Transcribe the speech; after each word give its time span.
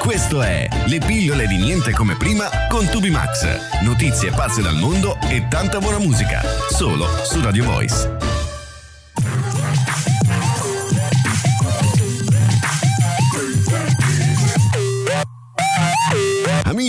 Questo 0.00 0.40
è 0.40 0.66
Le 0.86 0.98
pillole 0.98 1.46
di 1.46 1.58
niente 1.58 1.92
come 1.92 2.16
prima 2.16 2.48
con 2.70 2.86
Tubi 2.86 3.10
Max. 3.10 3.82
Notizie 3.82 4.30
pazze 4.30 4.62
dal 4.62 4.76
mondo 4.76 5.18
e 5.28 5.46
tanta 5.46 5.78
buona 5.78 5.98
musica. 5.98 6.40
Solo 6.70 7.06
su 7.22 7.40
Radio 7.42 7.64
Voice. 7.64 8.29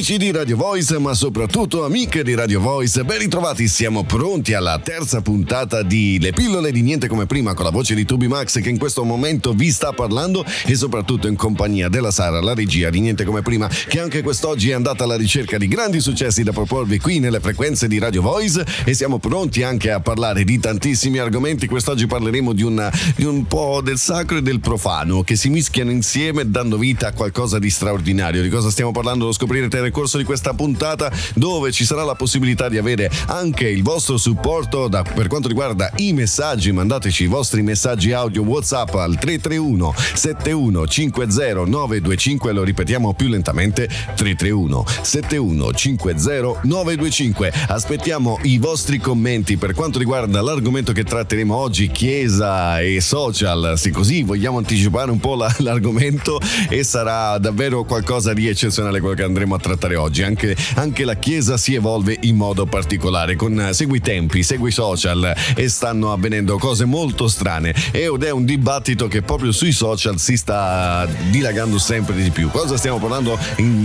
Amici 0.01 0.17
di 0.17 0.31
Radio 0.31 0.57
Voice, 0.57 0.97
ma 0.97 1.13
soprattutto 1.13 1.85
amiche 1.85 2.23
di 2.23 2.33
Radio 2.33 2.59
Voice, 2.59 3.03
ben 3.03 3.19
ritrovati, 3.19 3.67
siamo 3.67 4.03
pronti 4.03 4.55
alla 4.55 4.79
terza 4.79 5.21
puntata 5.21 5.83
di 5.83 6.17
Le 6.19 6.31
pillole 6.31 6.71
di 6.71 6.81
niente 6.81 7.07
come 7.07 7.27
prima 7.27 7.53
con 7.53 7.65
la 7.65 7.69
voce 7.69 7.93
di 7.93 8.03
Tubi 8.03 8.27
Max 8.27 8.59
che 8.61 8.69
in 8.69 8.79
questo 8.79 9.03
momento 9.03 9.53
vi 9.53 9.69
sta 9.69 9.91
parlando 9.91 10.43
e 10.65 10.73
soprattutto 10.73 11.27
in 11.27 11.35
compagnia 11.35 11.87
della 11.87 12.09
Sara, 12.09 12.41
la 12.41 12.55
regia 12.55 12.89
di 12.89 12.99
niente 12.99 13.25
come 13.25 13.43
prima, 13.43 13.67
che 13.67 13.99
anche 13.99 14.23
quest'oggi 14.23 14.71
è 14.71 14.73
andata 14.73 15.03
alla 15.03 15.15
ricerca 15.15 15.59
di 15.59 15.67
grandi 15.67 15.99
successi 15.99 16.41
da 16.41 16.51
proporvi 16.51 16.97
qui 16.97 17.19
nelle 17.19 17.39
frequenze 17.39 17.87
di 17.87 17.99
Radio 17.99 18.23
Voice 18.23 18.65
e 18.83 18.95
siamo 18.95 19.19
pronti 19.19 19.61
anche 19.61 19.91
a 19.91 19.99
parlare 19.99 20.43
di 20.43 20.59
tantissimi 20.59 21.19
argomenti. 21.19 21.67
Quest'oggi 21.67 22.07
parleremo 22.07 22.53
di, 22.53 22.63
una, 22.63 22.91
di 23.15 23.25
un 23.25 23.45
po' 23.45 23.81
del 23.83 23.99
sacro 23.99 24.37
e 24.37 24.41
del 24.41 24.61
profano 24.61 25.21
che 25.21 25.35
si 25.35 25.49
mischiano 25.49 25.91
insieme 25.91 26.49
dando 26.49 26.79
vita 26.79 27.09
a 27.09 27.13
qualcosa 27.13 27.59
di 27.59 27.69
straordinario. 27.69 28.41
Di 28.41 28.49
cosa 28.49 28.71
stiamo 28.71 28.91
parlando 28.91 29.25
lo 29.25 29.31
scoprirete 29.31 29.90
nel 29.91 29.99
corso 29.99 30.17
di 30.17 30.23
questa 30.23 30.53
puntata 30.53 31.11
dove 31.35 31.71
ci 31.71 31.83
sarà 31.83 32.03
la 32.03 32.15
possibilità 32.15 32.69
di 32.69 32.77
avere 32.77 33.11
anche 33.27 33.67
il 33.67 33.83
vostro 33.83 34.17
supporto 34.17 34.87
da, 34.87 35.03
per 35.03 35.27
quanto 35.27 35.49
riguarda 35.49 35.91
i 35.97 36.13
messaggi. 36.13 36.71
Mandateci 36.71 37.23
i 37.23 37.27
vostri 37.27 37.61
messaggi 37.61 38.13
audio 38.13 38.41
WhatsApp 38.43 38.95
al 38.95 39.19
331 39.19 39.93
71 40.13 40.87
50 40.87 41.65
925. 41.65 42.51
Lo 42.53 42.63
ripetiamo 42.63 43.13
più 43.13 43.27
lentamente: 43.27 43.87
331 43.87 44.85
71 45.01 45.73
50 45.73 46.59
925. 46.63 47.53
Aspettiamo 47.67 48.39
i 48.43 48.57
vostri 48.57 48.97
commenti 48.97 49.57
per 49.57 49.73
quanto 49.73 49.99
riguarda 49.99 50.41
l'argomento 50.41 50.93
che 50.93 51.03
tratteremo 51.03 51.53
oggi, 51.53 51.89
Chiesa 51.91 52.79
e 52.79 53.01
social. 53.01 53.73
Se 53.75 53.91
così 53.91 54.23
vogliamo 54.23 54.57
anticipare 54.57 55.11
un 55.11 55.19
po' 55.19 55.35
la, 55.35 55.53
l'argomento 55.59 56.39
e 56.69 56.83
sarà 56.83 57.37
davvero 57.37 57.83
qualcosa 57.83 58.33
di 58.33 58.47
eccezionale 58.47 58.99
quello 58.99 59.15
che 59.15 59.23
andremo 59.23 59.55
a 59.55 59.59
trattare 59.59 59.80
oggi. 59.95 60.23
Anche, 60.23 60.55
anche, 60.75 61.05
la 61.05 61.15
Chiesa 61.15 61.57
si 61.57 61.73
evolve 61.73 62.17
in 62.21 62.35
modo 62.35 62.65
particolare, 62.65 63.35
con 63.35 63.59
eh, 63.59 63.73
segui 63.73 63.97
i 63.97 64.01
tempi, 64.01 64.43
segui 64.43 64.69
i 64.69 64.71
social 64.71 65.33
e 65.55 65.69
stanno 65.69 66.11
avvenendo 66.11 66.57
cose 66.57 66.85
molto 66.85 67.27
strane 67.27 67.73
ed 67.91 68.23
è 68.23 68.29
un 68.29 68.45
dibattito 68.45 69.07
che 69.07 69.21
proprio 69.21 69.51
sui 69.51 69.71
social 69.71 70.19
si 70.19 70.37
sta 70.37 71.07
dilagando 71.29 71.77
sempre 71.77 72.15
di 72.15 72.29
più. 72.29 72.49
Cosa 72.49 72.77
stiamo 72.77 72.99
parlando? 72.99 73.37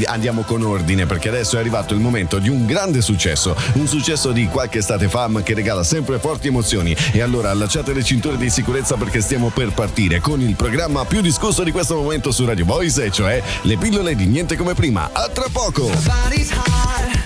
Andiamo 0.05 0.43
con 0.43 0.63
ordine 0.63 1.07
perché 1.07 1.29
adesso 1.29 1.57
è 1.57 1.61
arrivato 1.61 1.95
il 1.95 2.01
momento 2.01 2.39
di 2.39 2.49
un 2.49 2.67
grande 2.67 3.01
successo, 3.01 3.57
un 3.75 3.87
successo 3.87 4.33
di 4.33 4.47
qualche 4.47 4.79
estate 4.79 5.09
fa 5.09 5.29
ma 5.29 5.43
che 5.43 5.55
regala 5.55 5.83
sempre 5.83 6.19
forti 6.19 6.49
emozioni. 6.49 6.95
E 7.13 7.21
allora 7.21 7.51
allacciate 7.51 7.93
le 7.93 8.05
cinture 8.05 8.37
di 8.37 8.51
sicurezza 8.51 8.97
perché 8.97 9.21
stiamo 9.21 9.51
per 9.51 9.73
partire 9.73 10.21
con 10.21 10.41
il 10.41 10.55
programma 10.55 11.05
più 11.05 11.21
discusso 11.21 11.63
di 11.63 11.71
questo 11.71 11.95
momento 11.95 12.31
su 12.31 12.45
Radio 12.45 12.65
Voice, 12.65 13.05
e 13.05 13.11
cioè 13.11 13.43
le 13.63 13.77
pillole 13.77 14.15
di 14.15 14.27
niente 14.27 14.57
come 14.57 14.75
prima. 14.75 15.11
A 15.13 15.29
tra 15.29 15.47
poco! 15.51 15.86
Her 15.89 16.09
body's 16.09 16.51
hot. 16.51 17.17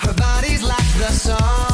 Her 0.00 0.14
body's 0.14 0.62
like 0.62 0.98
the 0.98 1.12
sun. 1.12 1.73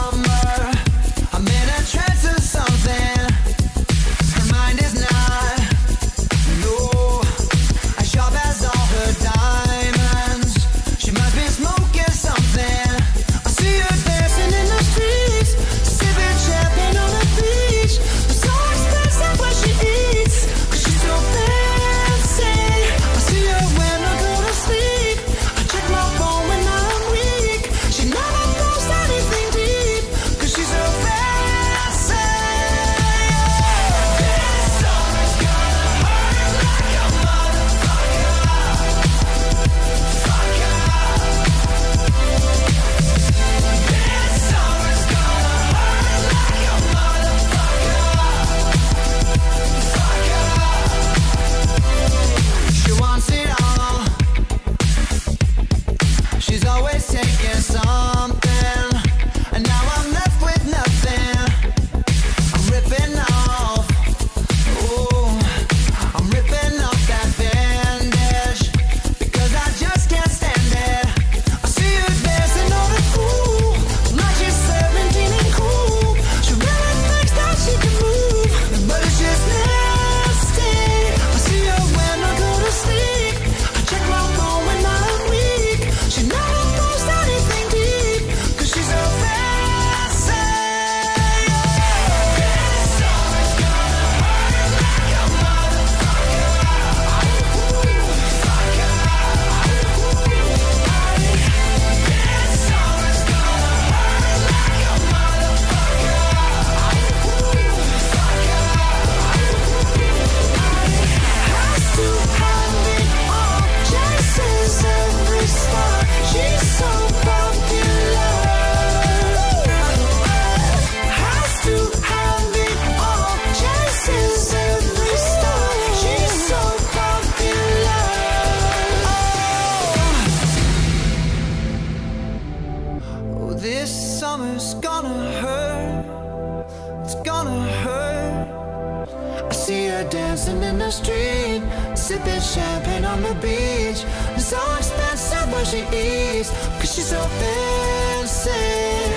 street 140.90 141.62
Sipping 141.94 142.40
champagne 142.40 143.04
on 143.04 143.22
the 143.22 143.34
beach. 143.34 144.04
So 144.38 144.58
expensive 144.76 145.52
what 145.52 145.66
she 145.66 145.80
eats 145.92 146.50
Cause 146.78 146.94
she's 146.94 147.08
so 147.08 147.20
fancy 147.40 148.50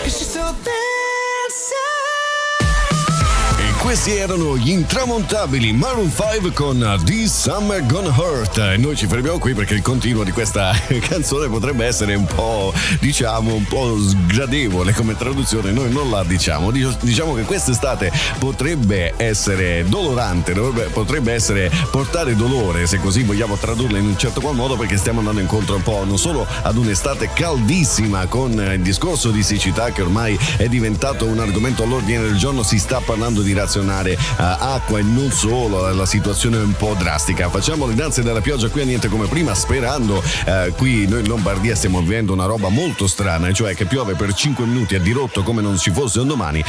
Cause 0.03 0.17
she's 0.17 0.29
so 0.29 0.43
fancy. 0.53 0.82
Intramontabili 4.63 5.73
Maroon 5.73 6.09
5 6.09 6.53
con 6.53 7.01
This 7.03 7.41
Summer 7.41 7.85
Gonna 7.85 8.13
Hurt. 8.15 8.57
E 8.57 8.77
noi 8.77 8.95
ci 8.95 9.07
fermiamo 9.07 9.39
qui 9.39 9.53
perché 9.53 9.73
il 9.73 9.81
continuo 9.81 10.23
di 10.23 10.31
questa 10.31 10.73
canzone 11.05 11.49
potrebbe 11.49 11.85
essere 11.85 12.15
un 12.15 12.23
po', 12.23 12.73
diciamo, 13.01 13.53
un 13.53 13.65
po' 13.65 13.97
sgradevole 13.99 14.93
come 14.93 15.17
traduzione. 15.17 15.71
Noi 15.71 15.91
non 15.91 16.09
la 16.09 16.23
diciamo. 16.23 16.71
Diciamo 16.71 17.33
che 17.33 17.41
quest'estate 17.41 18.09
potrebbe 18.39 19.15
essere 19.17 19.83
dolorante, 19.85 20.53
potrebbe 20.53 21.33
essere 21.33 21.69
portare 21.91 22.37
dolore, 22.37 22.87
se 22.87 23.01
così 23.01 23.23
vogliamo 23.23 23.57
tradurla 23.57 23.97
in 23.97 24.05
un 24.05 24.17
certo 24.17 24.39
qual 24.39 24.55
modo, 24.55 24.77
perché 24.77 24.95
stiamo 24.95 25.19
andando 25.19 25.41
incontro 25.41 25.75
un 25.75 25.83
po' 25.83 26.05
non 26.05 26.17
solo 26.17 26.47
ad 26.61 26.77
un'estate 26.77 27.31
caldissima 27.33 28.27
con 28.27 28.51
il 28.53 28.81
discorso 28.81 29.29
di 29.29 29.43
siccità 29.43 29.91
che 29.91 30.01
ormai 30.01 30.39
è 30.55 30.69
diventato 30.69 31.25
un 31.25 31.39
argomento 31.39 31.83
all'ordine 31.83 32.21
del 32.21 32.37
giorno, 32.37 32.63
si 32.63 32.79
sta 32.79 33.01
parlando 33.01 33.41
di 33.41 33.51
razionalità 33.51 33.71
confezionare 33.73 34.11
uh, 34.11 34.17
acqua 34.37 34.99
e 34.99 35.01
non 35.01 35.31
solo, 35.31 35.91
la 35.91 36.05
situazione 36.05 36.57
è 36.57 36.61
un 36.61 36.73
po' 36.73 36.95
drastica. 36.97 37.49
Facciamo 37.49 37.87
le 37.87 37.95
danze 37.95 38.21
della 38.21 38.41
pioggia 38.41 38.69
qui 38.69 38.81
a 38.81 38.85
niente 38.85 39.07
come 39.07 39.25
prima, 39.25 39.55
sperando 39.55 40.17
uh, 40.17 40.73
qui 40.75 41.07
noi 41.07 41.21
in 41.21 41.27
Lombardia 41.27 41.75
stiamo 41.75 42.01
vivendo 42.01 42.33
una 42.33 42.45
roba 42.45 42.69
molto 42.69 43.07
strana, 43.07 43.51
cioè 43.51 43.73
che 43.73 43.85
piove 43.85 44.13
per 44.13 44.33
5 44.33 44.65
minuti 44.65 44.95
a 44.95 44.99
dirotto 44.99 45.41
come 45.41 45.61
non 45.61 45.77
ci 45.79 45.91
fosse 45.91 46.19
un 46.19 46.27
domani, 46.27 46.63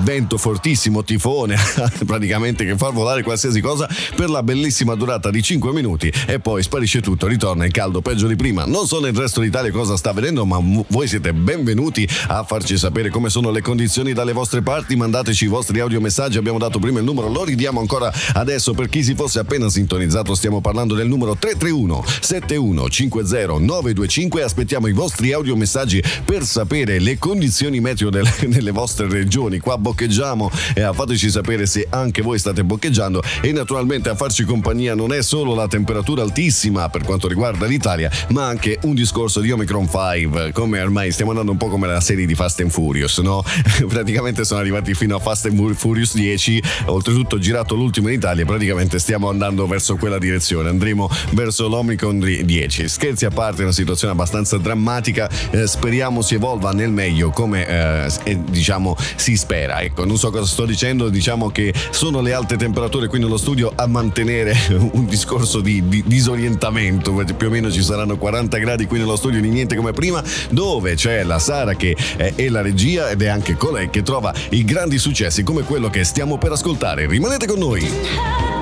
vento 0.00 0.36
fortissimo, 0.36 1.02
tifone, 1.02 1.56
praticamente 2.04 2.64
che 2.64 2.76
fa 2.76 2.90
volare 2.90 3.22
qualsiasi 3.22 3.60
cosa 3.60 3.88
per 4.14 4.28
la 4.28 4.42
bellissima 4.42 4.94
durata 4.94 5.30
di 5.30 5.42
5 5.42 5.72
minuti 5.72 6.12
e 6.26 6.40
poi 6.40 6.62
sparisce 6.62 7.00
tutto, 7.00 7.26
ritorna 7.26 7.64
il 7.64 7.72
caldo 7.72 8.00
peggio 8.00 8.26
di 8.26 8.36
prima. 8.36 8.64
Non 8.66 8.86
so 8.86 9.00
nel 9.00 9.14
resto 9.14 9.40
d'Italia 9.40 9.70
cosa 9.70 9.96
sta 9.96 10.12
vedendo, 10.12 10.44
ma 10.44 10.58
voi 10.88 11.08
siete 11.08 11.32
benvenuti 11.32 12.08
a 12.28 12.44
farci 12.44 12.76
sapere 12.76 13.10
come 13.10 13.30
sono 13.30 13.50
le 13.50 13.62
condizioni 13.62 14.12
dalle 14.12 14.32
vostre 14.32 14.62
parti, 14.62 14.96
mandateci 14.96 15.44
i 15.44 15.48
vostri 15.48 15.80
audiomessaggi, 15.80 16.38
abbiamo 16.38 16.49
dato 16.58 16.78
prima 16.78 16.98
il 16.98 17.04
numero, 17.04 17.28
lo 17.28 17.44
ridiamo 17.44 17.80
ancora 17.80 18.12
adesso 18.34 18.74
per 18.74 18.88
chi 18.88 19.02
si 19.02 19.14
fosse 19.14 19.38
appena 19.38 19.68
sintonizzato, 19.68 20.34
stiamo 20.34 20.60
parlando 20.60 20.94
del 20.94 21.08
numero 21.08 21.36
331 21.36 22.04
7150 22.20 23.58
925 23.58 24.42
aspettiamo 24.42 24.86
i 24.86 24.92
vostri 24.92 25.32
audiomessaggi 25.32 26.02
per 26.24 26.44
sapere 26.44 26.98
le 26.98 27.18
condizioni 27.18 27.80
meteo 27.80 28.10
delle, 28.10 28.32
nelle 28.46 28.70
vostre 28.70 29.08
regioni, 29.08 29.58
qua 29.58 29.78
boccheggiamo 29.78 30.50
e 30.74 30.88
fateci 30.92 31.30
sapere 31.30 31.66
se 31.66 31.86
anche 31.90 32.22
voi 32.22 32.38
state 32.38 32.64
boccheggiando. 32.64 33.22
E 33.40 33.52
naturalmente 33.52 34.08
a 34.08 34.14
farci 34.14 34.44
compagnia 34.44 34.94
non 34.94 35.12
è 35.12 35.22
solo 35.22 35.54
la 35.54 35.68
temperatura 35.68 36.22
altissima 36.22 36.88
per 36.88 37.04
quanto 37.04 37.28
riguarda 37.28 37.66
l'Italia, 37.66 38.10
ma 38.28 38.46
anche 38.46 38.78
un 38.82 38.94
discorso 38.94 39.40
di 39.40 39.50
Omicron 39.50 39.88
5, 39.88 40.52
come 40.52 40.80
ormai 40.80 41.10
stiamo 41.12 41.30
andando 41.30 41.52
un 41.52 41.58
po' 41.58 41.68
come 41.68 41.86
la 41.86 42.00
serie 42.00 42.26
di 42.26 42.34
Fast 42.34 42.60
and 42.60 42.70
Furious, 42.70 43.18
no? 43.18 43.42
praticamente 43.88 44.44
sono 44.44 44.60
arrivati 44.60 44.94
fino 44.94 45.16
a 45.16 45.18
Fast 45.18 45.46
and 45.46 45.74
Furious 45.74 46.14
10, 46.14 46.39
oltretutto 46.86 47.38
girato 47.38 47.74
l'ultimo 47.74 48.08
in 48.08 48.14
Italia, 48.14 48.44
praticamente 48.44 48.98
stiamo 48.98 49.28
andando 49.28 49.66
verso 49.66 49.96
quella 49.96 50.18
direzione, 50.18 50.70
andremo 50.70 51.08
verso 51.32 51.68
l'Omicron 51.68 52.18
10. 52.18 52.88
Scherzi 52.88 53.26
a 53.26 53.30
parte, 53.30 53.60
è 53.60 53.64
una 53.64 53.72
situazione 53.72 54.12
abbastanza 54.12 54.56
drammatica, 54.56 55.28
eh, 55.50 55.66
speriamo 55.66 56.22
si 56.22 56.34
evolva 56.34 56.70
nel 56.72 56.90
meglio 56.90 57.30
come 57.30 57.66
eh, 57.66 58.38
diciamo 58.48 58.96
si 59.16 59.36
spera. 59.36 59.80
Ecco, 59.82 60.04
non 60.04 60.16
so 60.16 60.30
cosa 60.30 60.46
sto 60.46 60.64
dicendo, 60.64 61.08
diciamo 61.08 61.50
che 61.50 61.72
sono 61.90 62.20
le 62.20 62.32
alte 62.32 62.56
temperature 62.56 63.06
qui 63.06 63.18
nello 63.18 63.36
studio 63.36 63.72
a 63.74 63.86
mantenere 63.86 64.56
un 64.92 65.06
discorso 65.06 65.60
di, 65.60 65.86
di 65.88 66.02
disorientamento, 66.06 67.12
più 67.36 67.48
o 67.48 67.50
meno 67.50 67.70
ci 67.70 67.82
saranno 67.82 68.16
40 68.16 68.58
gradi 68.58 68.86
qui 68.86 68.98
nello 68.98 69.16
studio 69.16 69.40
di 69.40 69.48
niente 69.48 69.76
come 69.76 69.92
prima, 69.92 70.22
dove 70.50 70.94
c'è 70.94 71.22
la 71.22 71.38
Sara 71.38 71.74
che 71.74 71.96
è 72.16 72.48
la 72.48 72.62
regia 72.62 73.10
ed 73.10 73.22
è 73.22 73.28
anche 73.28 73.56
colei 73.56 73.90
che 73.90 74.02
trova 74.02 74.32
i 74.50 74.64
grandi 74.64 74.98
successi 74.98 75.42
come 75.42 75.62
quello 75.62 75.88
che 75.90 76.04
stiamo 76.04 76.29
per 76.38 76.52
ascoltare. 76.52 77.06
Rimanete 77.06 77.46
con 77.46 77.58
noi. 77.58 78.59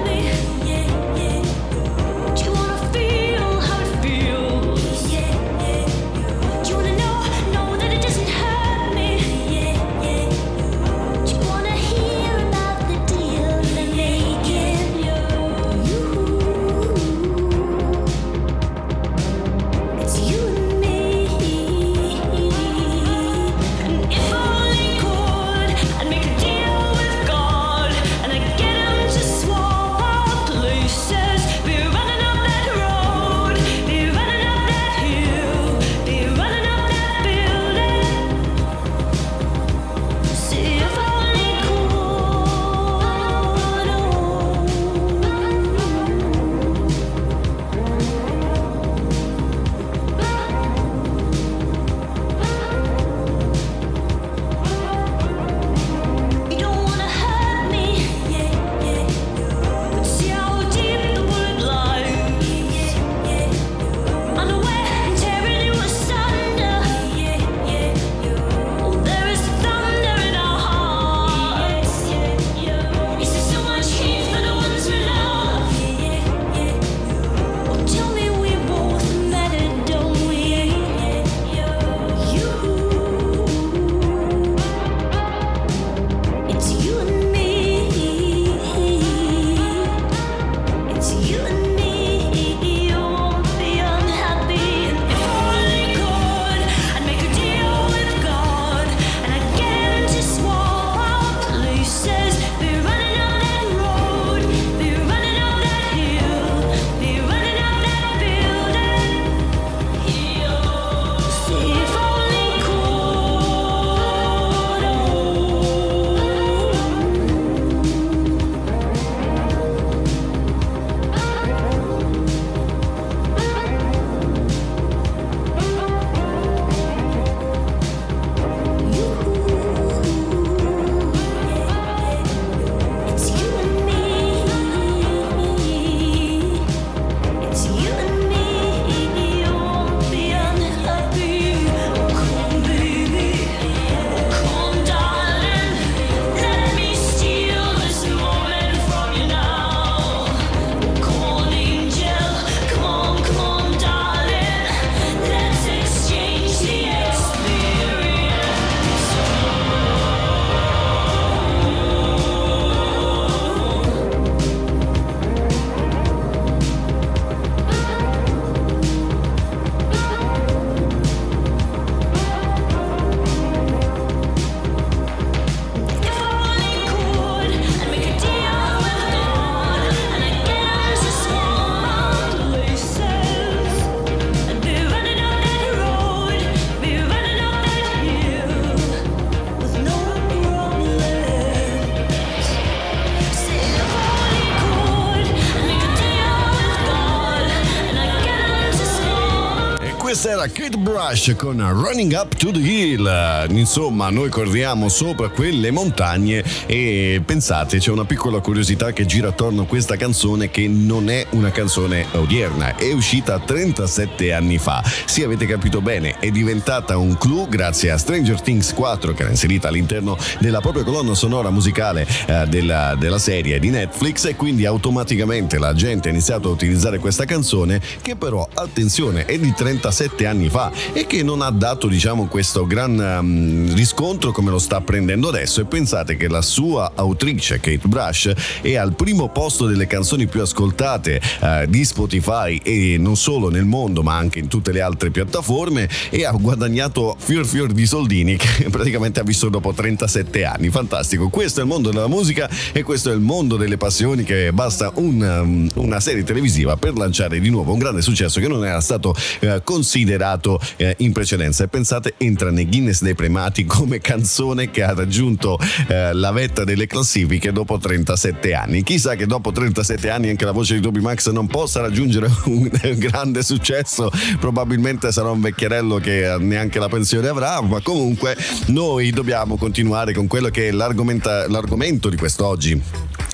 Brush 201.09 201.35
con 201.38 201.57
Running 201.57 202.12
Up 202.12 202.35
to 202.37 202.50
the 202.50 202.59
Hill. 202.59 203.47
Insomma, 203.49 204.11
noi 204.11 204.29
corriamo 204.29 204.91
sopra 204.91 205.31
quelle 205.31 205.71
montagne 205.71 206.45
e 206.67 207.23
pensate, 207.25 207.79
c'è 207.79 207.91
una 207.91 208.05
piccola 208.05 208.41
curiosità 208.41 208.93
che 208.93 209.07
gira 209.07 209.29
attorno 209.29 209.62
a 209.62 209.65
questa 209.65 209.97
canzone 209.97 210.50
che 210.50 210.69
non 210.69 211.09
è 211.09 211.25
una 211.31 211.50
canzone 211.50 212.05
odierna, 212.12 212.77
è 212.77 212.93
uscita 212.93 213.38
37 213.38 214.35
anni 214.35 214.59
fa. 214.59 214.85
Sì, 215.07 215.23
avete 215.23 215.47
capito 215.47 215.81
bene, 215.81 216.19
è 216.19 216.29
diventata 216.31 216.99
un 216.99 217.17
clou 217.17 217.49
grazie 217.49 217.91
a 217.91 217.97
Stranger 217.97 218.43
Things 218.43 218.75
4 218.75 219.15
che 219.15 219.23
era 219.23 219.31
inserita 219.31 219.69
all'interno 219.69 220.15
della 220.41 220.61
propria 220.61 220.85
colonna 220.85 221.15
sonora 221.15 221.49
musicale 221.49 222.07
eh, 222.27 222.45
della, 222.49 222.95
della 222.99 223.19
serie 223.19 223.59
di 223.59 223.71
Netflix 223.71 224.27
e 224.27 224.37
quindi 224.37 224.67
automaticamente 224.67 225.57
la 225.59 225.73
gente 225.73 226.09
ha 226.09 226.11
iniziato 226.11 226.50
a 226.50 226.53
utilizzare 226.53 226.99
questa 226.99 227.25
canzone 227.25 227.81
che 228.03 228.15
però, 228.15 228.47
attenzione, 228.53 229.25
è 229.25 229.38
di 229.38 229.55
37 229.55 230.27
anni 230.27 230.50
fa 230.50 230.71
e 230.99 231.07
che 231.07 231.23
non 231.23 231.43
ha 231.43 231.50
dato 231.50 231.87
diciamo 231.87 232.26
questo 232.26 232.67
gran 232.67 232.99
um, 232.99 233.73
riscontro 233.73 234.33
come 234.33 234.50
lo 234.50 234.59
sta 234.59 234.81
prendendo 234.81 235.28
adesso. 235.28 235.61
E 235.61 235.64
pensate 235.64 236.17
che 236.17 236.26
la 236.26 236.43
sua 236.43 236.90
autrice 236.97 237.61
Kate 237.61 237.87
Brush 237.87 238.33
è 238.62 238.75
al 238.75 238.95
primo 238.95 239.28
posto 239.28 239.67
delle 239.67 239.87
canzoni 239.87 240.26
più 240.26 240.43
ascoltate 240.43 241.21
uh, 241.40 241.67
di 241.69 241.85
Spotify 241.85 242.57
e 242.64 242.97
non 242.99 243.17
solo 243.17 243.49
nel 243.49 243.64
mondo 243.64 244.02
ma 244.02 244.17
anche 244.17 244.40
in 244.40 244.49
tutte 244.49 244.73
le 244.73 244.81
altre 244.81 245.12
piattaforme 245.12 245.88
e 246.11 246.25
ha 246.25 246.33
guadagnato 246.33 247.14
fior 247.17 247.47
fior 247.47 247.71
di 247.71 247.87
soldini 247.87 248.35
che 248.37 248.67
praticamente 248.69 249.21
ha 249.21 249.23
visto 249.23 249.49
dopo 249.49 249.73
37 249.73 250.45
anni. 250.45 250.69
Fantastico. 250.69 251.28
Questo 251.28 251.61
è 251.61 251.62
il 251.62 251.69
mondo 251.69 251.90
della 251.90 252.09
musica 252.09 252.50
e 252.73 252.83
questo 252.83 253.12
è 253.12 253.14
il 253.14 253.21
mondo 253.21 253.57
delle 253.57 253.76
passioni 253.76 254.25
che 254.25 254.52
basta 254.52 254.90
un, 254.97 255.21
um, 255.21 255.69
una 255.75 256.00
serie 256.00 256.25
televisiva 256.25 256.76
per 256.76 256.97
lanciare 256.97 257.38
di 257.38 257.50
nuovo 257.50 257.73
un 257.73 257.78
grande 257.78 258.02
successo 258.02 258.40
che 258.40 258.49
non 258.49 258.67
era 258.67 258.81
stato 258.81 259.14
uh, 259.43 259.62
considerato 259.62 260.59
eh, 260.88 260.95
in 260.99 261.12
precedenza. 261.12 261.64
E 261.64 261.68
pensate 261.68 262.14
entra 262.18 262.50
nei 262.50 262.66
Guinness 262.66 263.02
dei 263.02 263.14
primati 263.14 263.64
come 263.64 263.99
canzone 263.99 264.71
che 264.71 264.83
ha 264.83 264.95
raggiunto 264.95 265.59
eh, 265.88 266.12
la 266.12 266.33
vetta 266.33 266.64
delle 266.64 266.87
classifiche 266.87 267.52
dopo 267.52 267.78
37 267.78 268.54
anni. 268.54 268.83
Chissà 268.83 269.14
che 269.14 269.26
dopo 269.26 269.52
37 269.52 270.11
anni 270.11 270.30
anche 270.30 270.45
la 270.45 270.52
voce 270.52 270.75
di 270.75 270.80
Toby 270.80 271.00
Max 271.00 271.30
non 271.30 271.47
possa 271.47 271.80
raggiungere 271.80 272.30
un 272.47 272.71
grande 272.97 273.42
successo. 273.42 274.11
Probabilmente 274.40 275.12
sarà 275.12 275.30
un 275.30 275.40
vecchierello 275.40 275.97
che 275.97 276.37
neanche 276.38 276.78
la 276.78 276.88
pensione 276.88 277.28
avrà 277.28 277.61
ma 277.61 277.80
comunque 277.80 278.37
noi 278.66 279.11
dobbiamo 279.11 279.57
continuare 279.57 280.12
con 280.12 280.26
quello 280.26 280.49
che 280.49 280.68
è 280.68 280.71
l'argomento 280.71 282.09
di 282.09 282.16
quest'oggi 282.16 282.80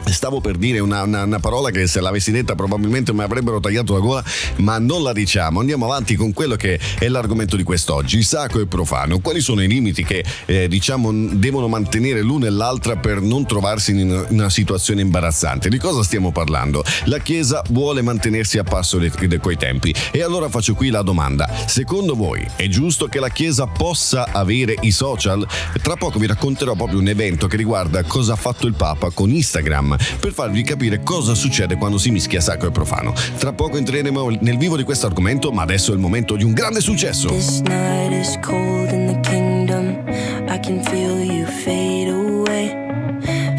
Stavo 0.06 0.40
per 0.40 0.56
dire 0.56 0.78
una, 0.80 1.02
una, 1.02 1.22
una, 1.22 1.38
parola 1.38 1.70
che 1.70 1.86
se 1.86 2.00
l'avessi 2.00 2.30
detta 2.30 2.54
probabilmente 2.54 3.12
mi 3.12 3.22
avrebbero 3.22 3.58
tagliato 3.58 3.94
la 3.94 3.98
gola, 4.00 4.24
ma 4.56 4.78
non 4.78 5.02
la 5.02 5.12
diciamo. 5.12 5.60
Andiamo 5.60 5.86
avanti 5.86 6.14
con 6.14 6.32
quello 6.32 6.56
che 6.56 6.78
è 6.98 7.08
l'argomento 7.08 7.56
di 7.56 7.62
quest'oggi, 7.62 8.22
sacro 8.22 8.60
e 8.60 8.66
profano. 8.66 9.18
Quali 9.20 9.40
sono 9.40 9.62
i 9.62 9.68
limiti 9.68 10.04
che 10.04 10.24
eh, 10.46 10.68
diciamo 10.68 11.10
devono 11.12 11.68
mantenere 11.68 12.20
l'una 12.20 12.46
e 12.46 12.50
l'altra 12.50 12.96
per 12.96 13.20
non 13.20 13.46
trovarsi 13.46 13.92
in 13.92 14.26
una 14.28 14.50
situazione 14.50 15.00
imbarazzante? 15.00 15.68
Di 15.68 15.78
cosa 15.78 16.02
stiamo 16.02 16.32
parlando? 16.32 16.84
La 17.04 17.18
Chiesa 17.18 17.62
vuole 17.70 18.02
mantenersi 18.02 18.58
a 18.58 18.64
passo 18.64 18.98
coi 19.40 19.56
tempi. 19.56 19.94
E 20.10 20.22
allora 20.22 20.48
faccio 20.48 20.74
qui 20.74 20.90
la 20.90 21.02
domanda. 21.02 21.50
Secondo 21.66 22.14
voi 22.14 22.46
è 22.56 22.68
giusto 22.68 23.06
che 23.06 23.20
la 23.20 23.30
Chiesa 23.30 23.66
possa 23.66 24.28
avere 24.32 24.76
i 24.80 24.90
social? 24.90 25.46
Tra 25.82 25.96
poco 25.96 26.18
vi 26.18 26.26
racconterò 26.26 26.74
proprio 26.74 26.98
un 26.98 27.08
evento 27.08 27.46
che 27.46 27.56
riguarda 27.56 28.02
cosa 28.04 28.34
ha 28.34 28.36
fatto 28.36 28.66
il 28.66 28.74
Papa 28.74 29.10
con 29.10 29.30
Instagram 29.30 29.93
per 30.18 30.32
farvi 30.32 30.62
capire 30.62 31.02
cosa 31.02 31.34
succede 31.34 31.76
quando 31.76 31.98
si 31.98 32.10
mischia 32.10 32.40
sacro 32.40 32.68
e 32.68 32.70
profano. 32.70 33.12
Tra 33.38 33.52
poco 33.52 33.76
entreremo 33.76 34.30
nel 34.40 34.56
vivo 34.56 34.76
di 34.76 34.82
questo 34.82 35.06
argomento, 35.06 35.50
ma 35.50 35.62
adesso 35.62 35.90
è 35.90 35.94
il 35.94 36.00
momento 36.00 36.36
di 36.36 36.44
un 36.44 36.52
grande 36.52 36.80
successo. 36.80 37.28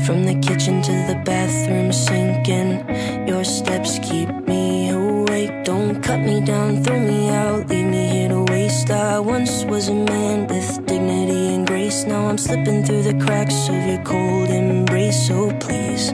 From 0.06 0.24
the 0.24 0.36
kitchen 0.36 0.84
to 0.84 0.92
the 1.08 1.20
bathroom 1.26 1.92
sinking. 1.92 2.86
Your 3.28 3.44
steps 3.44 3.98
keep 4.04 4.30
me 4.48 4.92
awake. 4.92 5.64
Don't 5.64 6.00
cut 6.00 6.20
me 6.20 6.42
down, 6.42 6.84
throw 6.84 7.00
me 7.00 7.30
out, 7.32 7.68
leave 7.70 7.88
me 7.88 8.08
here 8.08 8.30
to 8.30 8.44
waste. 8.44 8.92
I 8.92 9.20
once 9.20 9.66
was 9.66 9.90
a 9.90 9.96
man 9.96 10.46
with 10.46 10.86
dignity. 11.96 12.10
Now 12.10 12.28
I'm 12.28 12.38
slipping 12.38 12.84
through 12.84 13.04
the 13.04 13.26
cracks 13.26 13.70
of 13.70 13.86
your 13.88 14.02
cold 14.04 14.50
embrace. 14.50 15.28
So 15.28 15.52
please. 15.60 16.12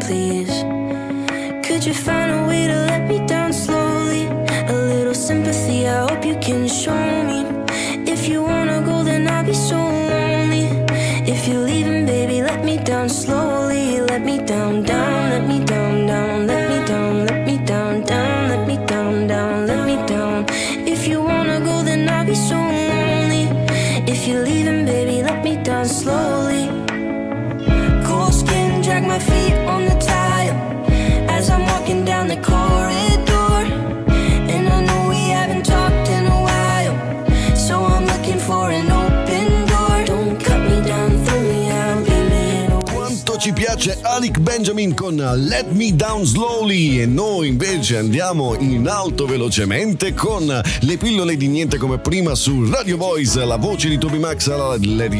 please. 0.00 0.64
Could 1.66 1.84
you 1.84 1.94
find 1.94 2.32
a 2.32 2.46
way 2.48 2.66
to 2.68 2.74
let 2.74 3.08
me 3.08 3.26
down 3.26 3.52
slowly? 3.52 4.26
A 4.68 4.72
little 4.72 5.14
sympathy, 5.14 5.86
I 5.86 6.08
hope 6.08 6.24
you 6.24 6.36
can 6.40 6.68
show 6.68 7.24
me. 7.24 7.44
If 8.10 8.28
you 8.28 8.42
wanna 8.42 8.82
go, 8.84 9.02
then 9.04 9.26
I'll 9.28 9.44
be 9.44 9.54
so 9.54 9.95
piace 43.76 43.98
Alec 44.00 44.38
Benjamin 44.38 44.94
con 44.94 45.16
Let 45.16 45.66
Me 45.72 45.94
Down 45.94 46.24
Slowly 46.24 47.00
e 47.00 47.06
noi 47.06 47.48
invece 47.48 47.98
andiamo 47.98 48.54
in 48.58 48.88
alto 48.88 49.26
velocemente 49.26 50.14
con 50.14 50.46
le 50.80 50.96
pillole 50.96 51.36
di 51.36 51.46
niente 51.46 51.76
come 51.76 51.98
prima 51.98 52.34
su 52.34 52.68
Radio 52.70 52.96
Voice, 52.96 53.44
la 53.44 53.56
voce 53.56 53.88
di 53.88 53.98
Toby 53.98 54.18
Max 54.18 54.48
alla, 54.48 54.78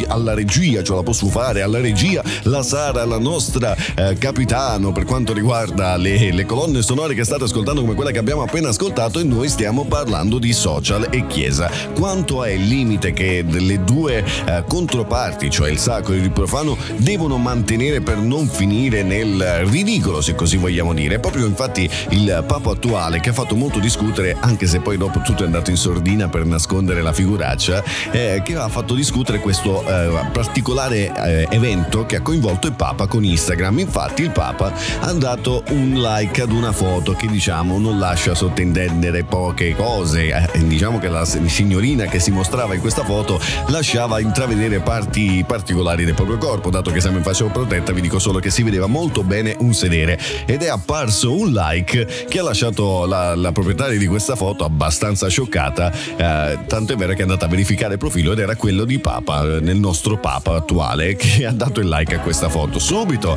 alla 0.08 0.34
regia, 0.34 0.82
ce 0.82 0.94
la 0.94 1.02
posso 1.02 1.26
fare 1.26 1.60
alla 1.60 1.80
regia, 1.80 2.22
la 2.44 2.62
Sara, 2.62 3.04
la 3.04 3.18
nostra 3.18 3.76
eh, 3.94 4.16
capitano 4.18 4.90
per 4.90 5.04
quanto 5.04 5.34
riguarda 5.34 5.96
le, 5.96 6.32
le 6.32 6.46
colonne 6.46 6.80
sonore 6.80 7.14
che 7.14 7.24
state 7.24 7.44
ascoltando 7.44 7.82
come 7.82 7.94
quella 7.94 8.10
che 8.10 8.18
abbiamo 8.18 8.42
appena 8.42 8.70
ascoltato 8.70 9.20
e 9.20 9.24
noi 9.24 9.48
stiamo 9.48 9.84
parlando 9.84 10.38
di 10.38 10.52
social 10.54 11.08
e 11.10 11.26
chiesa. 11.26 11.70
Quanto 11.94 12.42
è 12.42 12.50
il 12.50 12.66
limite 12.66 13.12
che 13.12 13.44
le 13.46 13.84
due 13.84 14.24
eh, 14.46 14.64
controparti, 14.66 15.50
cioè 15.50 15.68
il 15.68 15.78
sacro 15.78 16.14
e 16.14 16.18
il 16.18 16.30
profano, 16.30 16.76
devono 16.96 17.36
mantenere 17.36 18.00
per 18.00 18.16
non 18.16 18.45
finire 18.48 19.02
nel 19.02 19.64
ridicolo, 19.66 20.20
se 20.20 20.34
così 20.34 20.56
vogliamo 20.56 20.92
dire. 20.92 21.18
Proprio 21.18 21.46
infatti 21.46 21.88
il 22.10 22.44
Papa 22.46 22.70
attuale 22.70 23.20
che 23.20 23.30
ha 23.30 23.32
fatto 23.32 23.56
molto 23.56 23.78
discutere, 23.78 24.36
anche 24.38 24.66
se 24.66 24.80
poi 24.80 24.96
dopo 24.96 25.20
tutto 25.20 25.42
è 25.42 25.46
andato 25.46 25.70
in 25.70 25.76
sordina 25.76 26.28
per 26.28 26.44
nascondere 26.44 27.02
la 27.02 27.12
figuraccia, 27.12 27.82
eh, 28.10 28.42
che 28.44 28.54
ha 28.56 28.68
fatto 28.68 28.94
discutere 28.94 29.40
questo 29.40 29.84
eh, 29.86 30.28
particolare 30.32 31.12
eh, 31.14 31.46
evento 31.50 32.06
che 32.06 32.16
ha 32.16 32.20
coinvolto 32.20 32.66
il 32.66 32.74
Papa 32.74 33.06
con 33.06 33.24
Instagram. 33.24 33.78
Infatti 33.78 34.22
il 34.22 34.30
Papa 34.30 34.72
ha 35.00 35.12
dato 35.12 35.62
un 35.70 35.94
like 35.94 36.42
ad 36.42 36.52
una 36.52 36.72
foto 36.72 37.14
che 37.14 37.26
diciamo 37.26 37.78
non 37.78 37.98
lascia 37.98 38.34
sottintendere 38.34 39.24
poche 39.24 39.74
cose. 39.74 40.50
Eh, 40.52 40.66
diciamo 40.66 40.98
che 40.98 41.08
la 41.08 41.24
signorina 41.24 42.04
che 42.04 42.18
si 42.18 42.30
mostrava 42.30 42.74
in 42.74 42.80
questa 42.80 43.04
foto 43.04 43.40
lasciava 43.68 44.20
intravedere 44.20 44.80
parti 44.80 45.44
particolari 45.46 46.04
del 46.04 46.14
proprio 46.14 46.38
corpo, 46.38 46.70
dato 46.70 46.90
che 46.90 47.00
siamo 47.00 47.16
in 47.16 47.22
fascia 47.22 47.44
protetta, 47.46 47.92
vi 47.92 48.00
dico 48.00 48.18
solo 48.18 48.35
che 48.40 48.50
si 48.50 48.62
vedeva 48.62 48.86
molto 48.86 49.22
bene 49.22 49.54
un 49.58 49.74
sedere 49.74 50.18
ed 50.46 50.62
è 50.62 50.68
apparso 50.68 51.34
un 51.34 51.52
like 51.52 52.26
che 52.28 52.38
ha 52.38 52.42
lasciato 52.42 53.06
la, 53.06 53.34
la 53.34 53.52
proprietaria 53.52 53.98
di 53.98 54.06
questa 54.06 54.36
foto 54.36 54.64
abbastanza 54.64 55.28
scioccata, 55.28 55.92
eh, 55.92 56.58
tanto 56.66 56.92
è 56.92 56.96
vero 56.96 57.12
che 57.12 57.20
è 57.20 57.22
andata 57.22 57.46
a 57.46 57.48
verificare 57.48 57.94
il 57.94 57.98
profilo 57.98 58.32
ed 58.32 58.38
era 58.38 58.56
quello 58.56 58.84
di 58.84 58.98
Papa, 58.98 59.60
nel 59.60 59.76
nostro 59.76 60.18
Papa 60.18 60.54
attuale, 60.54 61.16
che 61.16 61.46
ha 61.46 61.52
dato 61.52 61.80
il 61.80 61.88
like 61.88 62.14
a 62.14 62.20
questa 62.20 62.48
foto. 62.48 62.78
Subito 62.78 63.36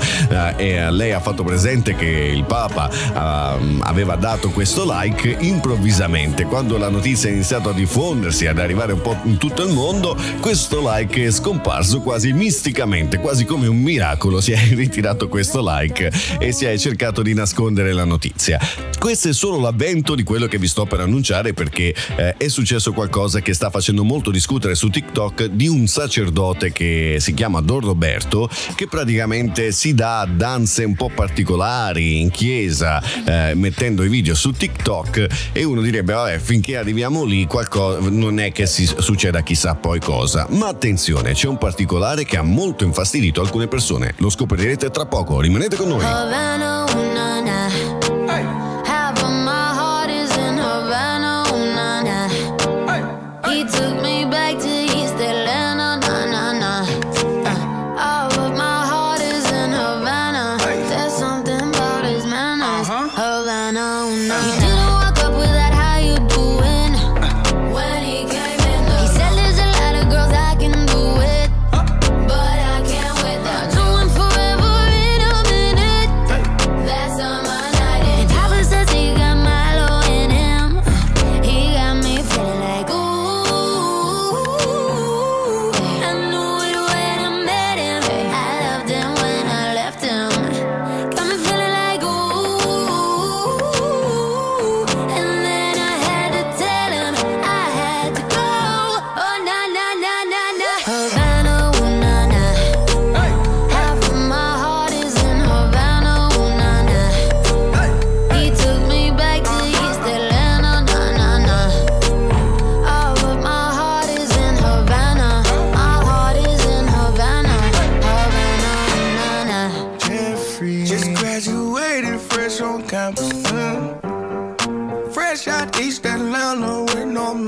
eh, 0.57 0.91
lei 0.91 1.11
ha 1.11 1.19
fatto 1.19 1.43
presente 1.43 1.95
che 1.95 2.05
il 2.05 2.43
Papa 2.43 2.89
eh, 2.89 3.77
aveva 3.81 4.15
dato 4.15 4.49
questo 4.49 4.83
like 4.85 5.37
improvvisamente. 5.39 6.45
Quando 6.45 6.77
la 6.77 6.89
notizia 6.89 7.29
è 7.29 7.33
iniziata 7.33 7.69
a 7.69 7.73
diffondersi, 7.73 8.47
ad 8.47 8.59
arrivare 8.59 8.93
un 8.93 9.01
po' 9.01 9.17
in 9.23 9.37
tutto 9.37 9.63
il 9.63 9.73
mondo, 9.73 10.17
questo 10.39 10.79
like 10.83 11.25
è 11.25 11.31
scomparso 11.31 12.01
quasi 12.01 12.33
misticamente, 12.33 13.17
quasi 13.17 13.45
come 13.45 13.67
un 13.67 13.77
miracolo 13.77 14.41
si 14.41 14.51
è 14.51 14.57
ritirato 14.89 15.29
questo 15.29 15.61
like 15.63 16.11
e 16.39 16.51
si 16.51 16.65
è 16.65 16.75
cercato 16.77 17.21
di 17.21 17.33
nascondere 17.35 17.93
la 17.93 18.05
notizia. 18.05 18.59
Questo 18.97 19.29
è 19.29 19.33
solo 19.33 19.59
l'avvento 19.59 20.15
di 20.15 20.23
quello 20.23 20.47
che 20.47 20.57
vi 20.57 20.67
sto 20.67 20.85
per 20.85 20.99
annunciare 20.99 21.53
perché 21.53 21.93
eh, 22.17 22.35
è 22.35 22.47
successo 22.47 22.91
qualcosa 22.91 23.39
che 23.39 23.53
sta 23.53 23.69
facendo 23.69 24.03
molto 24.03 24.31
discutere 24.31 24.75
su 24.75 24.89
TikTok 24.89 25.45
di 25.45 25.67
un 25.67 25.87
sacerdote 25.87 26.71
che 26.71 27.17
si 27.19 27.33
chiama 27.33 27.61
Don 27.61 27.81
Roberto 27.81 28.49
che 28.75 28.87
praticamente 28.87 29.71
si 29.71 29.93
dà 29.93 30.27
danze 30.29 30.83
un 30.83 30.95
po' 30.95 31.09
particolari 31.13 32.19
in 32.19 32.31
chiesa 32.31 33.01
eh, 33.25 33.53
mettendo 33.53 34.03
i 34.03 34.09
video 34.09 34.33
su 34.33 34.51
TikTok 34.51 35.27
e 35.53 35.63
uno 35.63 35.81
direbbe 35.81 36.13
vabbè 36.13 36.39
finché 36.39 36.77
arriviamo 36.77 37.23
lì 37.23 37.45
qualcosa 37.45 38.09
non 38.09 38.39
è 38.39 38.51
che 38.51 38.65
succeda 38.65 39.43
chissà 39.43 39.75
poi 39.75 39.99
cosa 39.99 40.47
ma 40.49 40.67
attenzione 40.67 41.33
c'è 41.33 41.47
un 41.47 41.57
particolare 41.57 42.25
che 42.25 42.37
ha 42.37 42.43
molto 42.43 42.83
infastidito 42.83 43.39
alcune 43.41 43.67
persone 43.67 44.13
lo 44.17 44.29
scoprirete 44.29 44.78
tra 44.87 45.05
poco 45.05 45.41
rimanete 45.41 45.75
con 45.75 45.89
noi 45.89 45.99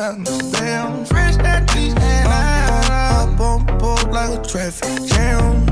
mountains. 0.02 0.52
Damn, 0.52 1.06
fresh 1.06 1.36
that 1.38 1.70
cheese. 1.70 1.94
And 1.94 2.28
I 2.28 3.24
up 3.24 3.40
on 3.40 3.78
board 3.78 4.12
like 4.12 4.40
a 4.40 4.42
traffic 4.42 5.06
jam. 5.08 5.68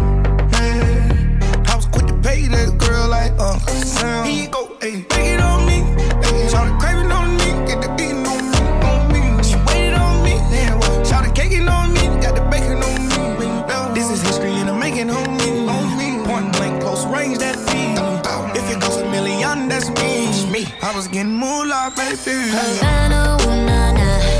Hey, 0.51 1.39
I 1.67 1.75
was 1.75 1.88
quick 1.88 2.05
to 2.05 2.13
pay 2.21 2.48
that 2.48 2.77
girl 2.77 3.07
like 3.07 3.31
Uncle 3.39 3.74
Sam. 3.74 4.51
Go 4.51 4.69
baby. 21.96 22.50
Havana, 22.51 23.38
ooh, 23.41 23.65
na, 23.65 23.91
na. 23.91 24.38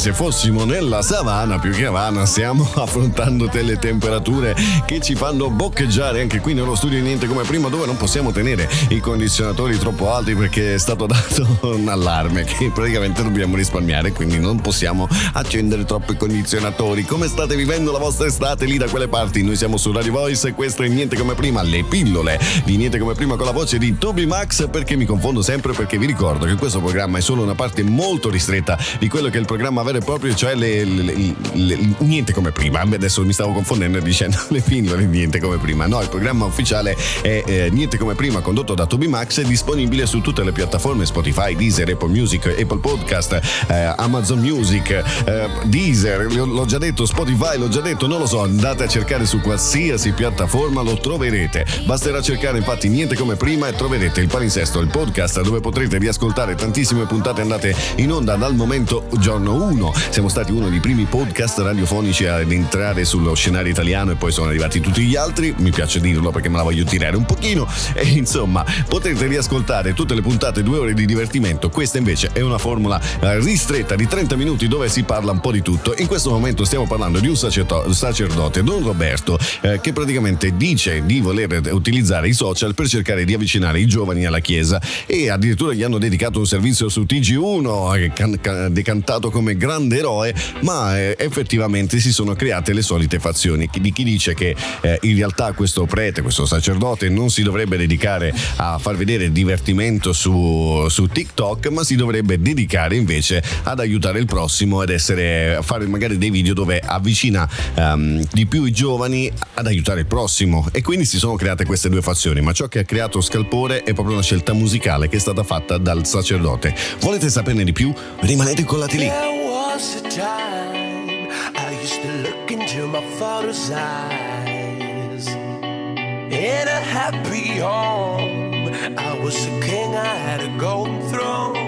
Se 0.00 0.14
fossimo 0.14 0.64
nella 0.64 1.02
savana, 1.02 1.58
più 1.58 1.72
che 1.72 1.84
Havana, 1.84 2.24
stiamo 2.24 2.66
affrontando 2.76 3.46
delle 3.46 3.78
temperature 3.78 4.56
che 4.86 5.00
ci 5.00 5.14
fanno 5.14 5.50
boccheggiare 5.50 6.20
anche 6.22 6.40
qui 6.40 6.54
nello 6.54 6.74
studio 6.74 7.00
niente 7.00 7.26
come 7.26 7.42
prima 7.42 7.68
dove 7.68 7.86
non 7.86 7.96
possiamo 7.98 8.32
tenere 8.32 8.68
i 8.88 8.98
condizionatori 8.98 9.78
troppo 9.78 10.12
alti 10.12 10.34
perché 10.34 10.74
è 10.74 10.78
stato 10.78 11.04
dato 11.06 11.58
un 11.62 11.86
allarme 11.88 12.44
che 12.44 12.70
praticamente 12.70 13.22
dobbiamo 13.22 13.56
risparmiare, 13.56 14.12
quindi 14.12 14.38
non 14.38 14.60
possiamo 14.60 15.06
accendere 15.34 15.84
troppo 15.84 16.12
i 16.12 16.16
condizionatori. 16.16 17.04
Come 17.04 17.28
state 17.28 17.56
vivendo 17.56 17.92
la 17.92 17.98
vostra 17.98 18.26
estate 18.26 18.64
lì 18.64 18.78
da 18.78 18.88
quelle 18.88 19.08
parti? 19.08 19.42
Noi 19.42 19.56
siamo 19.56 19.76
su 19.76 19.92
Radio 19.92 20.12
Voice 20.12 20.48
e 20.48 20.54
questo 20.54 20.82
è 20.82 20.88
niente 20.88 21.16
come 21.16 21.34
prima, 21.34 21.62
le 21.62 21.84
pillole 21.84 22.38
di 22.64 22.76
niente 22.76 22.98
come 22.98 23.14
prima 23.14 23.36
con 23.36 23.46
la 23.46 23.52
voce 23.52 23.78
di 23.78 23.96
Toby 23.96 24.26
Max 24.26 24.68
perché 24.68 24.96
mi 24.96 25.04
confondo 25.04 25.42
sempre 25.42 25.72
perché 25.72 25.98
vi 25.98 26.06
ricordo 26.06 26.46
che 26.46 26.56
questo 26.56 26.80
programma 26.90 27.18
è 27.18 27.20
solo 27.20 27.44
una 27.44 27.54
parte 27.54 27.84
molto 27.84 28.30
ristretta 28.30 28.76
di 28.98 29.06
quello 29.06 29.28
che 29.28 29.36
è 29.36 29.40
il 29.40 29.46
programma 29.46 29.84
vero 29.84 29.98
e 29.98 30.00
proprio, 30.00 30.34
cioè 30.34 30.56
le, 30.56 30.82
le, 30.84 31.34
le, 31.52 31.78
niente 31.98 32.32
come 32.32 32.50
prima. 32.50 32.80
Adesso 32.80 33.24
mi 33.24 33.32
stavo 33.32 33.52
confondendo 33.52 34.00
dicendo 34.00 34.36
le 34.48 34.60
pillole, 34.60 35.04
niente 35.04 35.38
come 35.38 35.58
prima. 35.58 35.86
No, 35.86 36.02
il 36.02 36.08
programma 36.08 36.46
ufficiale 36.46 36.96
è 37.22 37.44
eh, 37.46 37.68
Niente 37.70 37.96
come 37.96 38.16
prima, 38.16 38.40
condotto 38.40 38.74
da 38.74 38.86
Toby 38.86 39.06
Max, 39.06 39.40
è 39.40 39.44
disponibile 39.44 40.04
su 40.04 40.20
tutte 40.20 40.42
le 40.42 40.50
piattaforme 40.50 41.06
Spotify, 41.06 41.54
Deezer, 41.54 41.88
Apple 41.88 42.08
Music, 42.08 42.46
Apple 42.46 42.80
Podcast, 42.80 43.40
eh, 43.68 43.94
Amazon 43.96 44.40
Music, 44.40 44.90
eh, 44.90 45.48
Deezer, 45.66 46.32
l'ho 46.32 46.64
già 46.64 46.78
detto, 46.78 47.06
Spotify, 47.06 47.56
l'ho 47.56 47.68
già 47.68 47.80
detto, 47.80 48.08
non 48.08 48.18
lo 48.18 48.26
so, 48.26 48.42
andate 48.42 48.82
a 48.82 48.88
cercare 48.88 49.26
su 49.26 49.40
qualsiasi 49.40 50.10
piattaforma, 50.10 50.82
lo 50.82 50.98
troverete. 50.98 51.64
Basterà 51.84 52.20
cercare 52.20 52.58
infatti 52.58 52.88
Niente 52.88 53.14
come 53.14 53.36
prima 53.36 53.68
e 53.68 53.74
troverete 53.74 54.20
il 54.20 54.26
palinsesto, 54.26 54.80
il 54.80 54.88
podcast 54.88 55.40
dove 55.42 55.60
potrete 55.60 55.98
riascoltare 55.98 56.56
tantissime 56.80 57.04
puntate 57.04 57.42
andate 57.42 57.74
in 57.96 58.10
onda 58.10 58.36
dal 58.36 58.54
momento 58.54 59.06
giorno 59.18 59.64
1 59.64 59.70
1. 59.70 59.92
Siamo 60.10 60.28
stati 60.28 60.52
uno 60.52 60.68
dei 60.68 60.80
primi 60.80 61.04
podcast 61.04 61.58
radiofonici 61.58 62.26
ad 62.26 62.50
entrare 62.50 63.04
sullo 63.04 63.34
scenario 63.34 63.70
italiano 63.70 64.12
e 64.12 64.14
poi 64.16 64.32
sono 64.32 64.48
arrivati 64.48 64.80
tutti 64.80 65.02
gli 65.02 65.16
altri. 65.16 65.54
Mi 65.58 65.70
piace 65.70 66.00
dirlo 66.00 66.30
perché 66.30 66.48
me 66.48 66.56
la 66.56 66.62
voglio 66.62 66.84
tirare 66.84 67.16
un 67.16 67.24
pochino. 67.24 67.68
E 67.92 68.06
insomma, 68.08 68.64
potete 68.88 69.26
riascoltare 69.26 69.94
tutte 69.94 70.14
le 70.14 70.22
puntate, 70.22 70.62
due 70.62 70.78
ore 70.78 70.94
di 70.94 71.04
divertimento. 71.04 71.68
Questa 71.68 71.98
invece 71.98 72.30
è 72.32 72.40
una 72.40 72.58
formula 72.58 73.00
eh, 73.20 73.38
ristretta 73.40 73.94
di 73.94 74.06
30 74.06 74.36
minuti 74.36 74.68
dove 74.68 74.88
si 74.88 75.02
parla 75.02 75.32
un 75.32 75.40
po' 75.40 75.52
di 75.52 75.62
tutto. 75.62 75.94
In 75.98 76.06
questo 76.06 76.30
momento 76.30 76.64
stiamo 76.64 76.86
parlando 76.86 77.20
di 77.20 77.28
un 77.28 77.36
sacerdote, 77.36 78.62
Don 78.62 78.82
Roberto, 78.82 79.38
eh, 79.60 79.80
che 79.80 79.92
praticamente 79.92 80.56
dice 80.56 81.04
di 81.04 81.20
voler 81.20 81.60
utilizzare 81.72 82.28
i 82.28 82.32
social 82.32 82.74
per 82.74 82.88
cercare 82.88 83.24
di 83.24 83.34
avvicinare 83.34 83.80
i 83.80 83.86
giovani 83.86 84.24
alla 84.24 84.40
Chiesa 84.40 84.80
e 85.06 85.30
addirittura 85.30 85.72
gli 85.72 85.82
hanno 85.82 85.98
dedicato 85.98 86.38
un 86.38 86.46
servizio 86.46 86.69
su 86.74 87.02
TG1 87.02 88.66
eh, 88.66 88.70
decantato 88.70 89.30
come 89.30 89.56
grande 89.56 89.98
eroe, 89.98 90.34
ma 90.60 90.98
eh, 90.98 91.16
effettivamente 91.18 91.98
si 92.00 92.12
sono 92.12 92.34
create 92.34 92.72
le 92.72 92.82
solite 92.82 93.18
fazioni. 93.18 93.68
Di 93.72 93.92
chi 93.92 94.04
dice 94.04 94.34
che 94.34 94.54
eh, 94.80 94.98
in 95.02 95.16
realtà 95.16 95.52
questo 95.52 95.86
prete, 95.86 96.22
questo 96.22 96.46
sacerdote 96.46 97.08
non 97.08 97.30
si 97.30 97.42
dovrebbe 97.42 97.76
dedicare 97.76 98.32
a 98.56 98.78
far 98.78 98.96
vedere 98.96 99.32
divertimento 99.32 100.12
su, 100.12 100.86
su 100.88 101.06
TikTok, 101.06 101.68
ma 101.68 101.84
si 101.84 101.96
dovrebbe 101.96 102.40
dedicare 102.40 102.96
invece 102.96 103.42
ad 103.64 103.80
aiutare 103.80 104.18
il 104.18 104.26
prossimo 104.26 104.82
ed 104.82 104.90
essere 104.90 105.58
fare 105.62 105.86
magari 105.86 106.18
dei 106.18 106.30
video 106.30 106.54
dove 106.54 106.80
avvicina 106.80 107.48
um, 107.76 108.22
di 108.32 108.46
più 108.46 108.64
i 108.64 108.72
giovani 108.72 109.30
ad 109.54 109.66
aiutare 109.66 110.00
il 110.00 110.06
prossimo. 110.06 110.66
E 110.72 110.82
quindi 110.82 111.04
si 111.04 111.18
sono 111.18 111.36
create 111.36 111.64
queste 111.64 111.88
due 111.88 112.02
fazioni, 112.02 112.40
ma 112.40 112.52
ciò 112.52 112.68
che 112.68 112.80
ha 112.80 112.84
creato 112.84 113.20
scalpore 113.20 113.82
è 113.82 113.92
proprio 113.92 114.14
una 114.14 114.22
scelta 114.22 114.52
musicale 114.52 115.08
che 115.08 115.16
è 115.16 115.20
stata 115.20 115.42
fatta 115.42 115.78
dal 115.78 116.06
sacerdote. 116.06 116.59
Volete 116.98 117.28
saperne 117.30 117.64
di 117.64 117.72
più? 117.72 117.92
Rimanete 118.20 118.60
incollati 118.60 118.98
lì. 118.98 119.38
was 119.70 119.96
a 119.96 120.02
time 120.10 121.28
I 121.56 121.70
used 121.80 122.02
to 122.02 122.12
look 122.22 122.50
into 122.50 122.86
my 122.86 123.02
father's 123.18 123.70
eyes. 123.70 125.26
In 125.28 126.66
a 126.68 126.80
happy 126.96 127.58
home, 127.58 128.68
I 128.98 129.18
was 129.22 129.36
a 129.46 129.60
king, 129.60 129.94
I 129.94 130.14
had 130.26 130.40
a 130.42 130.50
golden 130.58 131.00
throne. 131.08 131.58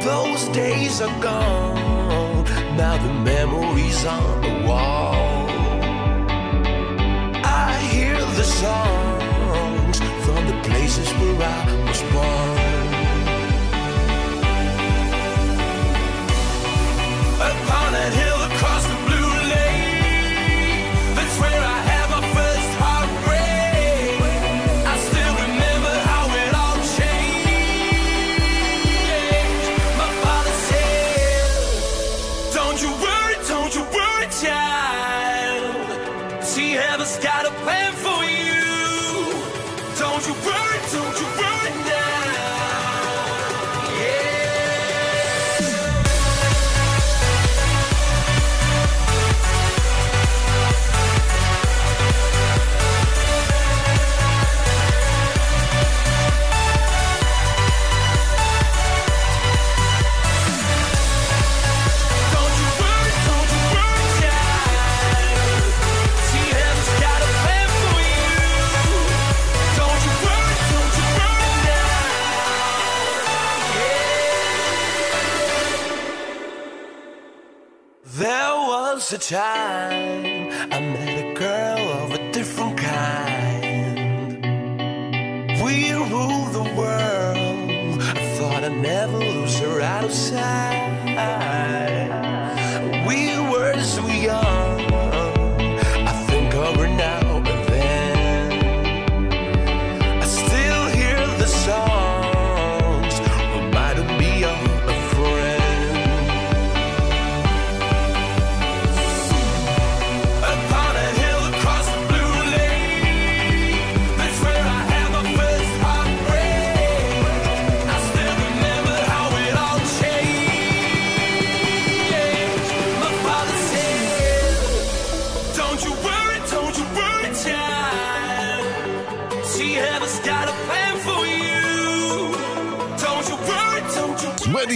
Those 0.00 0.48
days 0.48 1.00
are 1.00 1.20
gone, 1.20 2.44
now 2.76 2.96
the 2.98 3.12
memories 3.12 4.04
on 4.04 4.40
the 4.42 4.66
wall. 4.66 5.48
I 7.44 7.78
hear 7.92 8.16
the 8.36 8.44
songs 8.44 8.93
time. 79.28 80.50
I 80.70 80.80
met 80.80 81.23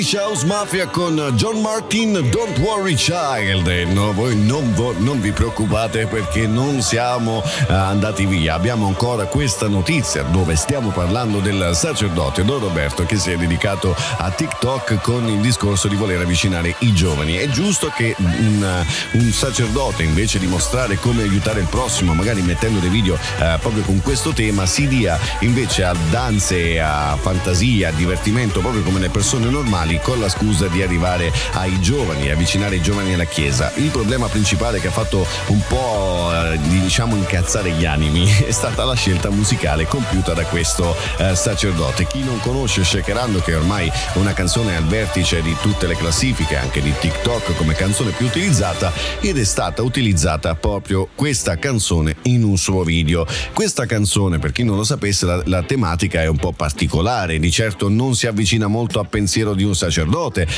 Swedish 0.08 0.14
House 0.14 0.46
Mafia 0.46 0.86
con 0.86 1.32
John 1.34 1.60
Martin, 1.60 2.12
Don't 2.30 2.56
Worry 2.60 2.94
Child. 2.94 3.66
No, 3.92 4.12
voi 4.14 4.36
non, 4.36 4.72
non, 4.98 5.20
vi 5.20 5.32
preoccupate 5.32 6.06
perché 6.06 6.46
non 6.46 6.80
siamo 6.80 7.38
uh, 7.38 7.72
andati 7.72 8.24
via. 8.24 8.54
Abbiamo 8.54 8.86
ancora 8.86 9.26
questa 9.26 9.68
notizia 9.68 10.22
dove 10.22 10.56
stiamo 10.56 10.90
parlando 10.90 11.40
del 11.40 11.72
sacerdote 11.74 12.44
Don 12.44 12.60
Roberto 12.60 13.04
che 13.04 13.16
si 13.16 13.32
è 13.32 13.36
dedicato 13.36 13.94
a 14.16 14.30
TikTok 14.30 15.00
con 15.02 15.28
il 15.28 15.40
discorso 15.40 15.88
di 15.88 15.96
voler 15.96 16.20
avvicinare 16.20 16.74
i 16.78 16.94
giovani. 16.94 17.36
È 17.36 17.48
giusto 17.48 17.92
che 17.94 18.14
un, 18.18 18.84
un 19.12 19.32
sacerdote 19.32 20.04
invece 20.04 20.38
di 20.38 20.46
mostrare 20.46 20.96
come 20.96 21.22
aiutare 21.22 21.60
il 21.60 21.66
prossimo, 21.66 22.14
magari 22.14 22.40
mettendo 22.40 22.78
dei 22.78 22.90
video 22.90 23.14
uh, 23.14 23.58
proprio 23.60 23.82
con 23.82 24.00
questo 24.00 24.32
tema, 24.32 24.64
si 24.64 24.88
dia 24.88 25.18
invece 25.40 25.84
a 25.84 25.94
danze, 26.08 26.80
a 26.80 27.16
fantasia, 27.20 27.88
a 27.90 27.92
divertimento, 27.92 28.60
proprio 28.60 28.82
come 28.82 29.00
le 29.00 29.10
persone 29.10 29.50
normali 29.50 29.97
con 30.02 30.20
la 30.20 30.28
scusa 30.28 30.66
di 30.68 30.82
arrivare 30.82 31.32
ai 31.52 31.80
giovani, 31.80 32.30
avvicinare 32.30 32.76
i 32.76 32.82
giovani 32.82 33.14
alla 33.14 33.24
Chiesa. 33.24 33.72
Il 33.76 33.90
problema 33.90 34.26
principale 34.26 34.80
che 34.80 34.88
ha 34.88 34.92
fatto 34.92 35.26
un 35.46 35.60
po' 35.66 36.30
eh, 36.32 36.58
diciamo 36.68 37.16
incazzare 37.16 37.70
gli 37.72 37.84
animi 37.84 38.30
è 38.46 38.50
stata 38.50 38.84
la 38.84 38.94
scelta 38.94 39.30
musicale 39.30 39.86
compiuta 39.86 40.32
da 40.32 40.44
questo 40.44 40.96
eh, 41.18 41.34
sacerdote. 41.34 42.06
Chi 42.06 42.22
non 42.22 42.40
conosce 42.40 42.84
Shakerando 42.84 43.40
che 43.40 43.52
è 43.52 43.56
ormai 43.56 43.90
una 44.14 44.32
canzone 44.32 44.76
al 44.76 44.84
vertice 44.84 45.42
di 45.42 45.54
tutte 45.60 45.86
le 45.86 45.96
classifiche, 45.96 46.56
anche 46.56 46.80
di 46.80 46.92
TikTok 46.98 47.56
come 47.56 47.74
canzone 47.74 48.10
più 48.10 48.26
utilizzata 48.26 48.92
ed 49.20 49.38
è 49.38 49.44
stata 49.44 49.82
utilizzata 49.82 50.54
proprio 50.54 51.08
questa 51.14 51.56
canzone 51.58 52.16
in 52.22 52.44
un 52.44 52.56
suo 52.56 52.82
video. 52.82 53.26
Questa 53.52 53.86
canzone, 53.86 54.38
per 54.38 54.52
chi 54.52 54.64
non 54.64 54.76
lo 54.76 54.84
sapesse, 54.84 55.26
la, 55.26 55.42
la 55.44 55.62
tematica 55.62 56.22
è 56.22 56.26
un 56.26 56.36
po' 56.36 56.52
particolare, 56.52 57.38
di 57.38 57.50
certo 57.50 57.88
non 57.88 58.14
si 58.14 58.26
avvicina 58.26 58.66
molto 58.66 59.00
al 59.00 59.08
pensiero 59.08 59.54
di 59.54 59.64
un 59.64 59.74
sacerdote 59.74 59.87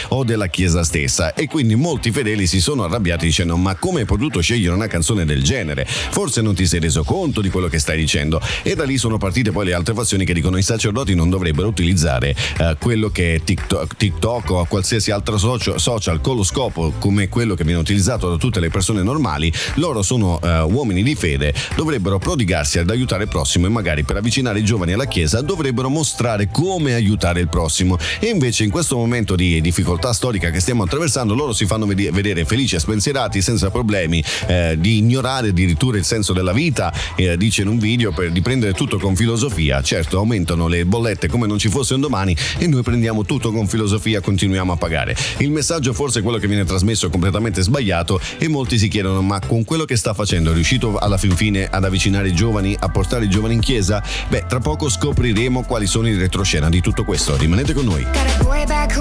o 0.09 0.25
della 0.25 0.49
chiesa 0.49 0.85
stessa. 0.85 1.35
E 1.35 1.47
quindi 1.47 1.75
molti 1.75 2.11
fedeli 2.11 2.47
si 2.47 2.61
sono 2.61 2.85
arrabbiati 2.85 3.27
dicendo 3.27 3.57
ma 3.57 3.75
come 3.77 4.01
hai 4.01 4.07
potuto 4.07 4.41
scegliere 4.41 4.75
una 4.75 4.87
canzone 4.87 5.25
del 5.25 5.43
genere? 5.43 5.87
Forse 5.87 6.41
non 6.41 6.55
ti 6.55 6.67
sei 6.67 6.81
reso 6.81 7.05
conto 7.05 7.41
di 7.41 7.51
quello 7.51 7.69
che 7.69 7.79
stai 7.79 7.97
dicendo. 7.97 8.41
E 8.63 8.75
da 8.75 8.85
lì 8.85 8.99
sono 8.99 9.19
partite 9.19 9.53
poi 9.53 9.67
le 9.67 9.75
altre 9.75 9.95
fazioni 9.95 10.25
che 10.25 10.33
dicono 10.33 10.57
i 10.57 10.63
sacerdoti 10.63 11.15
non 11.15 11.31
dovrebbero 11.31 11.69
utilizzare 11.69 12.35
eh, 12.59 12.77
quello 12.81 13.11
che 13.11 13.35
è 13.35 13.43
TikTok, 13.43 13.97
TikTok, 13.97 14.51
o 14.51 14.65
qualsiasi 14.65 15.11
altro 15.11 15.39
socio, 15.39 15.79
social 15.79 16.21
con 16.21 16.37
lo 16.37 16.43
scopo 16.43 16.93
come 16.99 17.29
quello 17.29 17.55
che 17.55 17.65
viene 17.65 17.81
utilizzato 17.81 18.29
da 18.29 18.37
tutte 18.37 18.61
le 18.61 18.71
persone 18.71 19.03
normali, 19.03 19.53
loro 19.75 20.03
sono 20.03 20.41
eh, 20.43 20.61
uomini 20.63 21.03
di 21.03 21.15
fede, 21.15 21.55
dovrebbero 21.77 22.19
prodigarsi 22.19 22.79
ad 22.79 22.91
aiutare 22.91 23.25
il 23.25 23.29
prossimo 23.29 23.67
e 23.67 23.69
magari 23.69 24.05
per 24.05 24.17
avvicinare 24.17 24.59
i 24.59 24.65
giovani 24.65 24.93
alla 24.93 25.07
chiesa 25.07 25.41
dovrebbero 25.41 25.89
mostrare 25.89 26.49
come 26.51 26.95
aiutare 26.95 27.41
il 27.41 27.49
prossimo. 27.49 27.99
E 28.19 28.27
invece 28.27 28.65
in 28.65 28.71
questo 28.71 28.97
momento 28.97 29.20
momento 29.21 29.37
di 29.37 29.61
difficoltà 29.61 30.13
storica 30.13 30.51
che 30.51 30.61
stiamo 30.61 30.85
attraversando, 30.85 31.35
loro 31.35 31.53
si 31.53 31.67
fanno 31.67 31.87
vedere 31.87 32.45
felici 32.45 32.77
e 32.77 32.79
spensierati 32.79 33.43
senza 33.43 33.71
problemi 33.71 34.25
eh, 34.47 34.77
di 34.79 34.97
ignorare 34.99 35.49
addirittura 35.49 35.99
il 35.99 36.05
senso 36.05 36.33
della 36.33 36.53
vita, 36.53 36.93
eh, 37.17 37.37
dice 37.37 37.63
in 37.63 37.69
un 37.69 37.79
video, 37.79 38.13
per, 38.13 38.31
di 38.31 38.41
prendere 38.41 38.73
tutto 38.73 38.99
con 38.99 39.15
filosofia. 39.15 39.83
Certo, 39.83 40.19
aumentano 40.19 40.69
le 40.69 40.87
bollette 40.87 41.29
come 41.29 41.47
non 41.47 41.59
ci 41.59 41.69
fosse 41.69 41.95
un 41.95 42.01
domani 42.01 42.35
e 42.59 42.67
noi 42.67 42.83
prendiamo 42.83 43.25
tutto 43.25 43.53
con 43.53 43.67
filosofia, 43.67 44.21
continuiamo 44.21 44.73
a 44.73 44.77
pagare. 44.77 45.15
Il 45.39 45.51
messaggio 45.51 45.93
forse 45.93 46.23
quello 46.23 46.39
che 46.39 46.47
viene 46.47 46.65
trasmesso 46.65 47.07
è 47.07 47.11
completamente 47.11 47.61
sbagliato 47.61 48.21
e 48.39 48.49
molti 48.49 48.79
si 48.79 48.89
chiedono 48.89 49.21
ma 49.21 49.41
con 49.47 49.65
quello 49.65 49.85
che 49.85 49.97
sta 49.97 50.15
facendo 50.15 50.51
è 50.51 50.55
riuscito 50.55 50.97
alla 50.97 51.19
fin 51.19 51.37
fine 51.37 51.69
ad 51.71 51.85
avvicinare 51.85 52.29
i 52.29 52.35
giovani, 52.35 52.75
a 52.79 52.89
portare 52.89 53.27
i 53.27 53.29
giovani 53.29 53.55
in 53.55 53.61
chiesa? 53.61 54.03
Beh, 54.29 54.45
tra 54.49 54.61
poco 54.61 54.89
scopriremo 54.89 55.63
quali 55.65 55.87
sono 55.87 56.09
i 56.09 56.17
retroscena 56.17 56.69
di 56.69 56.81
tutto 56.81 57.05
questo. 57.05 57.37
Rimanete 57.37 57.75
con 57.75 57.85
noi. 57.85 58.07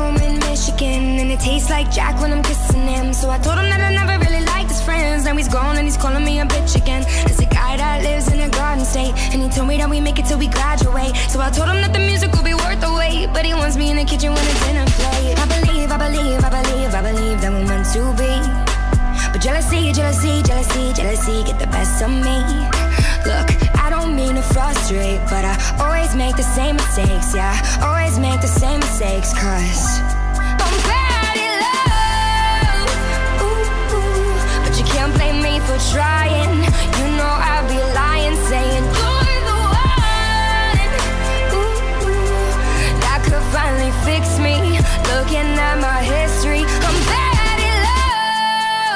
Home 0.10 0.22
in 0.22 0.40
Michigan 0.40 1.20
And 1.20 1.32
it 1.32 1.40
tastes 1.40 1.70
like 1.70 1.92
Jack 1.92 2.20
when 2.22 2.32
I'm 2.32 2.44
kissing 2.44 2.88
him. 2.88 3.14
So 3.14 3.30
I 3.30 3.38
told 3.38 3.58
him 3.58 3.70
that 3.70 3.82
I 3.82 3.92
never 3.94 4.16
really 4.26 4.44
liked 4.46 4.70
his 4.70 4.82
friends. 4.82 5.26
Now 5.26 5.36
he's 5.36 5.48
gone 5.48 5.78
and 5.78 5.86
he's 5.86 5.98
calling 5.98 6.24
me 6.24 6.40
a 6.40 6.46
bitch 6.46 6.76
again. 6.76 7.04
There's 7.26 7.40
a 7.40 7.46
guy 7.46 7.78
that 7.78 8.04
lives 8.04 8.32
in 8.32 8.40
a 8.40 8.50
garden 8.50 8.86
state 8.86 9.14
And 9.32 9.42
he 9.44 9.50
told 9.50 9.68
me 9.68 9.78
that 9.78 9.90
we 9.90 10.00
make 10.00 10.20
it 10.20 10.26
till 10.26 10.40
we 10.40 10.48
graduate. 10.48 11.16
So 11.30 11.40
I 11.40 11.50
told 11.50 11.70
him 11.70 11.82
that 11.82 11.94
the 11.94 12.00
music 12.00 12.32
will 12.34 12.44
be 12.44 12.54
worth 12.54 12.82
the 12.82 12.92
wait 12.94 13.28
But 13.34 13.46
he 13.46 13.54
wants 13.54 13.78
me 13.78 13.92
in 13.92 13.98
the 13.98 14.06
kitchen 14.06 14.34
when 14.34 14.46
it's 14.46 14.62
dinner 14.66 14.86
plate. 14.98 15.38
I 15.38 15.46
believe, 15.56 15.90
I 15.92 15.98
believe, 15.98 16.40
I 16.44 16.52
believe, 16.58 16.92
I 16.94 17.02
believe 17.02 17.38
that 17.42 17.52
we're 17.52 17.70
meant 17.70 17.88
to 17.94 18.02
be. 18.18 18.34
But 19.32 19.42
jealousy, 19.42 19.92
jealousy, 19.92 20.42
jealousy, 20.44 20.94
jealousy 20.94 21.44
get 21.44 21.60
the 21.60 21.68
best 21.68 22.02
of 22.02 22.10
me 22.10 22.79
Look, 23.26 23.48
I 23.78 23.90
don't 23.90 24.16
mean 24.16 24.36
to 24.36 24.42
frustrate, 24.42 25.20
but 25.30 25.44
I 25.44 25.56
always 25.82 26.16
make 26.16 26.36
the 26.38 26.44
same 26.44 26.76
mistakes, 26.78 27.36
yeah. 27.36 27.54
I 27.82 27.88
Always 27.88 28.18
make 28.18 28.40
the 28.42 28.48
same 28.48 28.80
mistakes, 28.80 29.34
cause 29.34 30.00
I'm 30.64 30.76
bad 30.88 31.36
in 31.46 31.54
love. 31.66 32.90
But 34.64 34.74
you 34.80 34.86
can't 34.86 35.14
blame 35.14 35.42
me 35.44 35.60
for 35.68 35.78
trying. 35.92 36.64
You 36.98 37.06
know 37.20 37.34
I'd 37.52 37.68
be 37.68 37.80
lying, 37.94 38.38
saying 38.50 38.86
you're 38.98 39.42
the 39.50 39.58
one. 39.68 40.80
Ooh, 41.60 42.08
ooh, 42.08 42.50
that 43.04 43.20
could 43.28 43.46
finally 43.54 43.92
fix 44.08 44.40
me. 44.40 44.80
Looking 45.12 45.50
at 45.60 45.78
my 45.80 46.02
history, 46.16 46.64
I'm 46.88 46.98
bad 47.12 47.58
in 47.70 47.78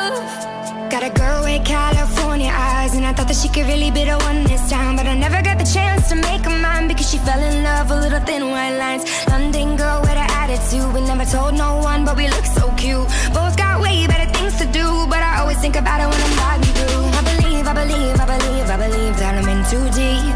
love. 0.08 0.90
Got 0.90 1.04
a 1.04 1.12
girl 1.12 1.44
with 1.44 1.66
California 1.66 2.03
eyes, 2.50 2.94
and 2.96 3.06
I 3.06 3.14
thought 3.14 3.28
that 3.28 3.38
she 3.38 3.50
could 3.50 3.68
really 3.68 3.92
be 3.92 4.06
the 4.06 4.18
one 4.30 4.44
this 4.44 4.70
time. 4.70 4.96
But 4.96 5.08
I 5.08 5.16
never 5.16 5.42
got 5.42 5.58
the 5.58 5.66
chance 5.66 6.10
to 6.10 6.16
make 6.16 6.42
her 6.44 6.58
mine 6.62 6.88
because 6.88 7.10
she 7.10 7.18
fell 7.18 7.40
in 7.40 7.64
love 7.64 7.90
with 7.90 8.00
little 8.02 8.20
thin 8.22 8.50
white 8.50 8.78
lines. 8.78 9.04
London 9.28 9.76
girl 9.76 10.02
with 10.02 10.18
an 10.18 10.30
attitude. 10.42 10.94
We 10.94 11.02
never 11.02 11.26
told 11.26 11.54
no 11.56 11.78
one, 11.78 12.06
but 12.06 12.16
we 12.18 12.28
look 12.28 12.46
so 12.46 12.72
cute. 12.78 13.08
Both 13.34 13.56
got 13.58 13.82
way 13.82 14.08
better 14.08 14.30
things 14.34 14.58
to 14.62 14.66
do, 14.66 14.88
but 15.08 15.22
I 15.22 15.40
always 15.42 15.60
think 15.60 15.76
about 15.76 16.02
it 16.02 16.08
when 16.12 16.20
I'm 16.26 16.36
riding 16.44 16.74
through. 16.78 17.06
I 17.20 17.22
believe, 17.32 17.66
I 17.68 17.74
believe, 17.74 18.16
I 18.24 18.26
believe, 18.36 18.68
I 18.76 18.78
believe 18.86 19.16
that 19.22 19.34
I'm 19.40 19.48
in 19.54 19.62
too 19.72 19.86
deep. 19.96 20.36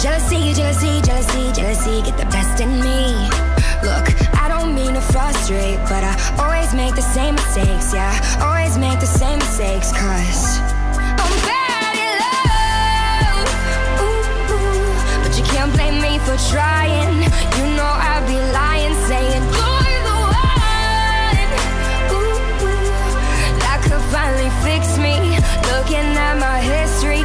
Jealousy, 0.00 0.52
jealousy, 0.52 1.00
jealousy, 1.00 1.44
jealousy 1.52 2.02
get 2.02 2.16
the 2.18 2.28
best 2.34 2.60
in 2.60 2.70
me. 2.80 3.16
Look, 3.82 4.06
I 4.36 4.48
don't 4.48 4.74
mean 4.74 4.94
to 4.94 5.00
frustrate, 5.00 5.78
but 5.88 6.02
I 6.04 6.14
always 6.38 6.74
make 6.74 6.94
the 6.94 7.02
same 7.02 7.34
mistakes, 7.34 7.94
yeah. 7.94 8.12
Always 8.42 8.76
make 8.76 9.00
the 9.00 9.06
same 9.06 9.40
sakes, 9.40 9.92
cause 9.92 10.65
for 16.26 16.36
trying. 16.50 17.22
You 17.56 17.64
know 17.78 17.86
I'd 17.86 18.26
be 18.26 18.38
lying, 18.50 18.94
saying 19.06 19.42
you're 19.54 20.00
the 20.08 20.18
one. 20.26 21.48
Ooh. 22.10 22.42
That 23.62 23.78
could 23.86 24.02
finally 24.10 24.50
fix 24.66 24.98
me. 24.98 25.38
Looking 25.70 26.08
at 26.18 26.34
my 26.42 26.58
history, 26.58 27.22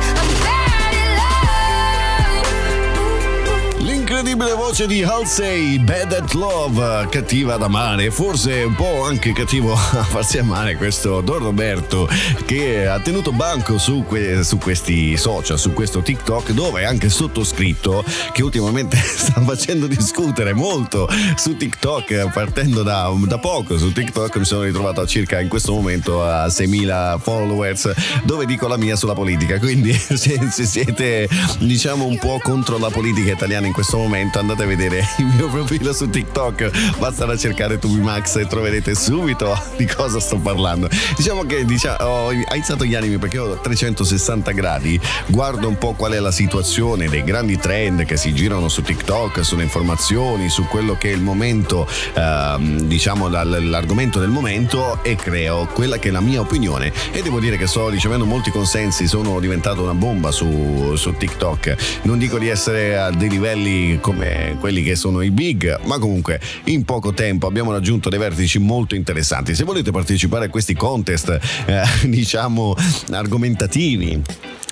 L'incredibile 4.21 4.55
voce 4.55 4.85
di 4.85 5.01
Halsey, 5.01 5.79
Bad 5.79 6.13
at 6.13 6.33
Love, 6.33 7.07
cattiva 7.09 7.55
ad 7.55 7.63
amare, 7.63 8.11
forse 8.11 8.61
un 8.61 8.75
po' 8.75 9.03
anche 9.03 9.33
cattivo 9.33 9.73
a 9.73 10.03
farsi 10.03 10.37
amare 10.37 10.75
questo 10.75 11.21
Don 11.21 11.39
Roberto 11.39 12.07
che 12.45 12.85
ha 12.87 12.99
tenuto 12.99 13.31
banco 13.31 13.79
su, 13.79 14.03
que- 14.07 14.43
su 14.43 14.59
questi 14.59 15.17
social, 15.17 15.57
su 15.57 15.73
questo 15.73 16.01
TikTok 16.03 16.51
dove 16.51 16.85
anche 16.85 17.09
sottoscritto 17.09 18.05
che 18.31 18.43
ultimamente 18.43 18.95
sta 19.01 19.41
facendo 19.41 19.87
discutere 19.87 20.53
molto 20.53 21.09
su 21.35 21.57
TikTok, 21.57 22.31
partendo 22.31 22.83
da, 22.83 23.11
da 23.25 23.39
poco. 23.39 23.79
Su 23.79 23.91
TikTok 23.91 24.37
mi 24.37 24.45
sono 24.45 24.61
ritrovato 24.61 25.01
a 25.01 25.07
circa 25.07 25.39
in 25.39 25.47
questo 25.47 25.73
momento 25.73 26.23
a 26.23 26.45
6.000 26.45 27.19
followers 27.19 27.91
dove 28.23 28.45
dico 28.45 28.67
la 28.67 28.77
mia 28.77 28.95
sulla 28.95 29.15
politica, 29.15 29.57
quindi 29.57 29.93
se, 29.97 30.47
se 30.51 30.65
siete 30.65 31.27
diciamo 31.57 32.05
un 32.05 32.19
po' 32.19 32.39
contro 32.39 32.77
la 32.77 32.91
politica 32.91 33.31
italiana 33.31 33.65
in 33.65 33.73
questo 33.73 33.97
momento 33.97 34.09
andate 34.13 34.63
a 34.63 34.65
vedere 34.65 35.05
il 35.17 35.25
mio 35.25 35.47
profilo 35.47 35.93
su 35.93 36.09
TikTok. 36.09 36.97
Basta 36.97 37.37
cercare 37.37 37.79
Tubimax 37.79 38.37
e 38.37 38.47
troverete 38.47 38.93
subito 38.95 39.57
di 39.77 39.85
cosa 39.85 40.19
sto 40.19 40.37
parlando. 40.37 40.89
Diciamo 41.15 41.43
che 41.43 41.65
diciamo, 41.65 41.97
ho 42.03 42.29
alzato 42.49 42.83
gli 42.83 42.95
animi 42.95 43.17
perché 43.17 43.37
ho 43.37 43.59
360 43.59 44.51
gradi 44.51 44.99
guardo 45.27 45.67
un 45.67 45.77
po' 45.77 45.93
qual 45.93 46.11
è 46.11 46.19
la 46.19 46.31
situazione 46.31 47.07
dei 47.07 47.23
grandi 47.23 47.57
trend 47.57 48.05
che 48.05 48.17
si 48.17 48.33
girano 48.33 48.67
su 48.67 48.81
TikTok 48.81 49.43
sulle 49.45 49.63
informazioni 49.63 50.49
su 50.49 50.65
quello 50.65 50.95
che 50.97 51.09
è 51.09 51.13
il 51.13 51.21
momento 51.21 51.87
ehm, 52.13 52.81
diciamo 52.81 53.27
l'argomento 53.29 54.19
del 54.19 54.29
momento 54.29 55.03
e 55.03 55.15
creo 55.15 55.67
quella 55.67 55.97
che 55.97 56.09
è 56.09 56.11
la 56.11 56.21
mia 56.21 56.41
opinione. 56.41 56.91
E 57.11 57.21
devo 57.21 57.39
dire 57.39 57.57
che 57.57 57.67
sto 57.67 57.89
ricevendo 57.89 58.25
molti 58.25 58.51
consensi 58.51 59.07
sono 59.07 59.39
diventato 59.39 59.83
una 59.83 59.93
bomba 59.93 60.31
su, 60.31 60.95
su 60.95 61.15
TikTok. 61.15 61.99
Non 62.03 62.17
dico 62.17 62.37
di 62.37 62.49
essere 62.49 62.97
a 62.97 63.09
dei 63.11 63.29
livelli 63.29 63.99
come 64.01 64.57
quelli 64.59 64.83
che 64.83 64.95
sono 64.95 65.21
i 65.21 65.31
big, 65.31 65.79
ma 65.83 65.97
comunque 65.97 66.41
in 66.65 66.83
poco 66.83 67.13
tempo 67.13 67.47
abbiamo 67.47 67.71
raggiunto 67.71 68.09
dei 68.09 68.19
vertici 68.19 68.59
molto 68.59 68.95
interessanti. 68.95 69.55
Se 69.55 69.63
volete 69.63 69.91
partecipare 69.91 70.45
a 70.45 70.49
questi 70.49 70.73
contest, 70.73 71.39
eh, 71.65 71.83
diciamo, 72.09 72.75
argomentativi, 73.11 74.21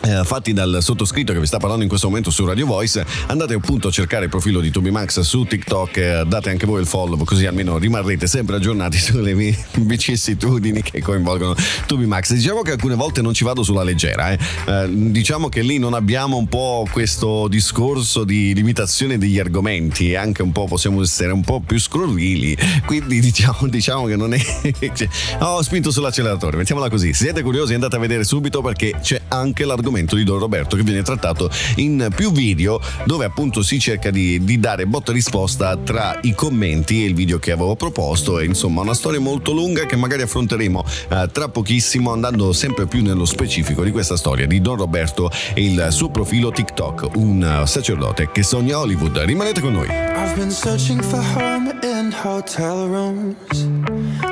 eh, 0.01 0.23
fatti 0.23 0.53
dal 0.53 0.79
sottoscritto 0.81 1.33
che 1.33 1.39
vi 1.39 1.45
sta 1.45 1.57
parlando 1.57 1.83
in 1.83 1.89
questo 1.89 2.07
momento 2.07 2.29
su 2.31 2.45
Radio 2.45 2.65
Voice 2.65 3.05
andate 3.27 3.53
appunto 3.53 3.89
a 3.89 3.91
cercare 3.91 4.25
il 4.25 4.29
profilo 4.29 4.61
di 4.61 4.71
Tubimax 4.71 5.19
su 5.21 5.43
TikTok 5.43 5.97
eh, 5.97 6.23
date 6.25 6.49
anche 6.49 6.65
voi 6.65 6.81
il 6.81 6.87
follow 6.87 7.21
così 7.23 7.45
almeno 7.45 7.77
rimarrete 7.77 8.25
sempre 8.27 8.55
aggiornati 8.55 8.97
sulle 8.97 9.35
vi- 9.35 9.55
vicissitudini 9.73 10.81
che 10.81 11.01
coinvolgono 11.01 11.55
Tubimax 11.85 12.33
diciamo 12.33 12.61
che 12.61 12.71
alcune 12.71 12.95
volte 12.95 13.21
non 13.21 13.33
ci 13.33 13.43
vado 13.43 13.63
sulla 13.63 13.83
leggera 13.83 14.31
eh. 14.31 14.39
Eh, 14.65 14.89
diciamo 14.89 15.49
che 15.49 15.61
lì 15.61 15.77
non 15.77 15.93
abbiamo 15.93 16.37
un 16.37 16.47
po' 16.47 16.87
questo 16.89 17.47
discorso 17.47 18.23
di 18.23 18.53
limitazione 18.53 19.17
degli 19.17 19.39
argomenti 19.39 20.15
anche 20.15 20.41
un 20.41 20.51
po' 20.51 20.65
possiamo 20.65 21.01
essere 21.01 21.33
un 21.33 21.43
po' 21.43 21.59
più 21.59 21.79
scrorrili 21.79 22.57
quindi 22.85 23.19
diciamo, 23.21 23.67
diciamo 23.67 24.05
che 24.05 24.15
non 24.15 24.33
è 24.33 24.39
ho 25.39 25.61
spinto 25.61 25.91
sull'acceleratore 25.91 26.57
mettiamola 26.57 26.89
così 26.89 27.13
se 27.13 27.25
siete 27.25 27.43
curiosi 27.43 27.73
andate 27.73 27.97
a 27.97 27.99
vedere 27.99 28.23
subito 28.23 28.61
perché 28.61 28.95
c'è 29.01 29.19
anche 29.27 29.65
l'argomento 29.65 29.88
di 29.89 30.23
Don 30.23 30.39
Roberto 30.39 30.75
che 30.75 30.83
viene 30.83 31.01
trattato 31.01 31.49
in 31.77 32.09
più 32.15 32.31
video 32.31 32.79
dove 33.05 33.25
appunto 33.25 33.61
si 33.61 33.79
cerca 33.79 34.11
di, 34.11 34.43
di 34.43 34.59
dare 34.59 34.85
botta 34.85 35.11
e 35.11 35.15
risposta 35.15 35.75
tra 35.77 36.19
i 36.21 36.33
commenti 36.35 37.03
e 37.03 37.07
il 37.07 37.15
video 37.15 37.39
che 37.39 37.51
avevo 37.51 37.75
proposto. 37.75 38.39
E 38.39 38.45
insomma 38.45 38.81
una 38.81 38.93
storia 38.93 39.19
molto 39.19 39.51
lunga 39.51 39.85
che 39.85 39.95
magari 39.95 40.21
affronteremo 40.21 40.85
eh, 41.09 41.29
tra 41.31 41.49
pochissimo 41.49 42.11
andando 42.11 42.53
sempre 42.53 42.85
più 42.85 43.01
nello 43.01 43.25
specifico 43.25 43.83
di 43.83 43.91
questa 43.91 44.15
storia 44.15 44.45
di 44.45 44.61
Don 44.61 44.77
Roberto 44.77 45.31
e 45.53 45.63
il 45.63 45.87
suo 45.89 46.09
profilo 46.09 46.51
TikTok 46.51 47.09
un 47.15 47.63
sacerdote 47.65 48.29
che 48.31 48.43
sogna 48.43 48.79
Hollywood. 48.79 49.17
Rimanete 49.17 49.61
con 49.61 49.73
noi. 49.73 49.87
I've 49.87 50.35
been 50.35 50.51
searching 50.51 51.01
for 51.01 51.21
home 51.21 51.71
in 51.81 52.11
hotel 52.11 52.87
rooms, 52.87 53.67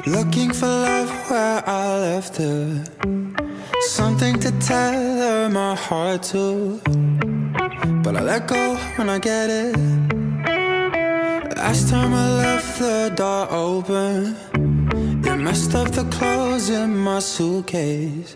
looking 0.05 0.51
for 0.53 0.67
love 0.67 1.09
where 1.29 1.63
I 1.65 1.99
left 1.99 2.37
her. 2.37 3.46
Something 3.87 4.37
to 4.41 4.51
tether 4.59 5.49
my 5.49 5.73
heart 5.73 6.21
to, 6.23 6.79
but 8.03 8.17
I 8.17 8.21
let 8.21 8.45
go 8.45 8.75
when 8.97 9.09
I 9.09 9.17
get 9.17 9.49
it. 9.49 9.75
Last 11.55 11.89
time 11.89 12.13
I 12.13 12.29
left 12.33 12.79
the 12.79 13.13
door 13.15 13.47
open, 13.49 14.35
it 15.25 15.37
messed 15.37 15.73
up 15.73 15.91
the 15.91 16.03
clothes 16.11 16.69
in 16.69 16.97
my 16.97 17.19
suitcase. 17.19 18.35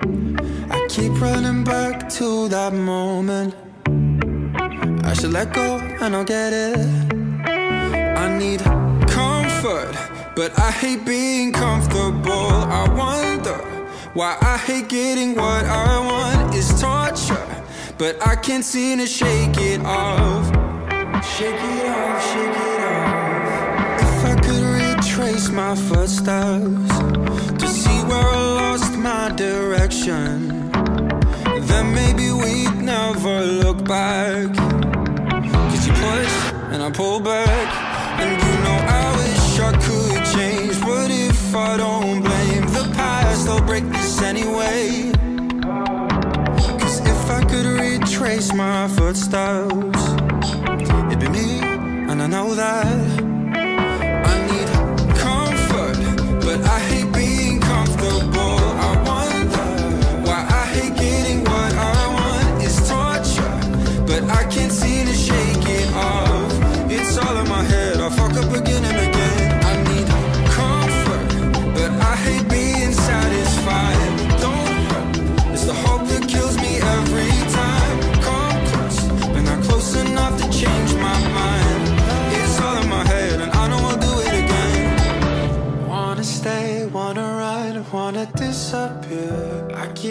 I 0.69 0.87
keep 0.89 1.19
running 1.19 1.65
back 1.65 2.09
to 2.11 2.47
that 2.47 2.73
moment. 2.73 3.53
I 5.03 5.13
should 5.13 5.33
let 5.33 5.53
go 5.53 5.77
and 6.01 6.15
I'll 6.15 6.23
get 6.23 6.53
it. 6.53 6.79
I 8.17 8.37
need 8.39 8.61
comfort, 9.07 9.95
but 10.33 10.57
I 10.57 10.71
hate 10.71 11.05
being 11.05 11.51
comfortable. 11.51 12.51
I 12.79 12.87
wonder 12.97 13.80
why 14.13 14.37
I 14.41 14.57
hate 14.57 14.89
getting 14.89 15.35
what 15.35 15.65
I 15.65 15.99
want 15.99 16.53
is 16.53 16.69
torture, 16.81 17.63
but 17.97 18.15
I 18.25 18.35
can't 18.35 18.63
seem 18.63 18.99
to 18.99 19.07
shake 19.07 19.57
it 19.57 19.79
off. 19.85 20.47
Shake 21.23 21.55
it 21.55 21.85
off, 21.87 22.33
shake 22.33 22.57
it 22.67 22.81
off. 22.83 24.01
If 24.01 24.25
I 24.25 24.35
could 24.41 24.63
retrace 24.63 25.49
my 25.49 25.75
footsteps 25.75 26.97
to 27.57 27.67
see 27.67 28.03
where 28.03 28.19
I 28.19 28.35
lost 28.59 28.97
my 28.97 29.31
direction, 29.35 30.69
then 31.67 31.93
maybe 31.93 32.31
we'd 32.31 32.83
never 32.83 33.39
look 33.39 33.85
back. 33.85 34.53
Cause 35.71 35.87
you 35.87 35.93
push 35.93 36.33
and 36.73 36.83
I 36.83 36.91
pull 36.91 37.21
back. 37.21 37.91
And 38.19 38.29
you 38.29 38.53
know 38.65 38.77
I 38.99 39.15
wish 39.17 39.59
I 39.59 39.71
could 39.71 40.25
change. 40.35 40.81
But 40.81 41.09
if 41.11 41.55
I 41.55 41.77
don't 41.77 42.30
I'll 43.51 43.61
break 43.65 43.83
this 43.89 44.21
anyway. 44.21 45.11
Cause 46.79 46.99
if 47.01 47.29
I 47.29 47.43
could 47.49 47.65
retrace 47.65 48.53
my 48.53 48.87
footsteps, 48.87 49.73
it'd 51.11 51.19
be 51.19 51.27
me, 51.27 51.59
and 51.59 52.21
I 52.21 52.27
know 52.27 52.55
that. 52.55 53.20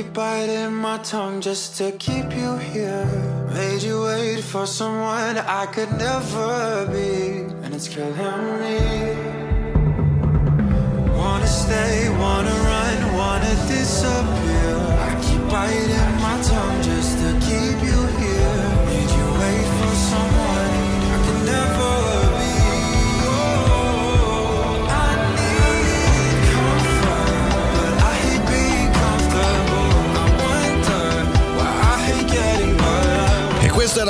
Keep 0.02 0.14
biting 0.14 0.74
my 0.74 0.96
tongue 0.98 1.42
just 1.42 1.76
to 1.76 1.92
keep 1.92 2.34
you 2.34 2.56
here. 2.56 3.04
Made 3.52 3.82
you 3.82 4.02
wait 4.02 4.40
for 4.40 4.66
someone 4.66 5.36
I 5.36 5.66
could 5.66 5.92
never 5.92 6.86
be, 6.86 7.42
and 7.62 7.74
it's 7.74 7.88
killing 7.88 8.60
me. 8.62 9.49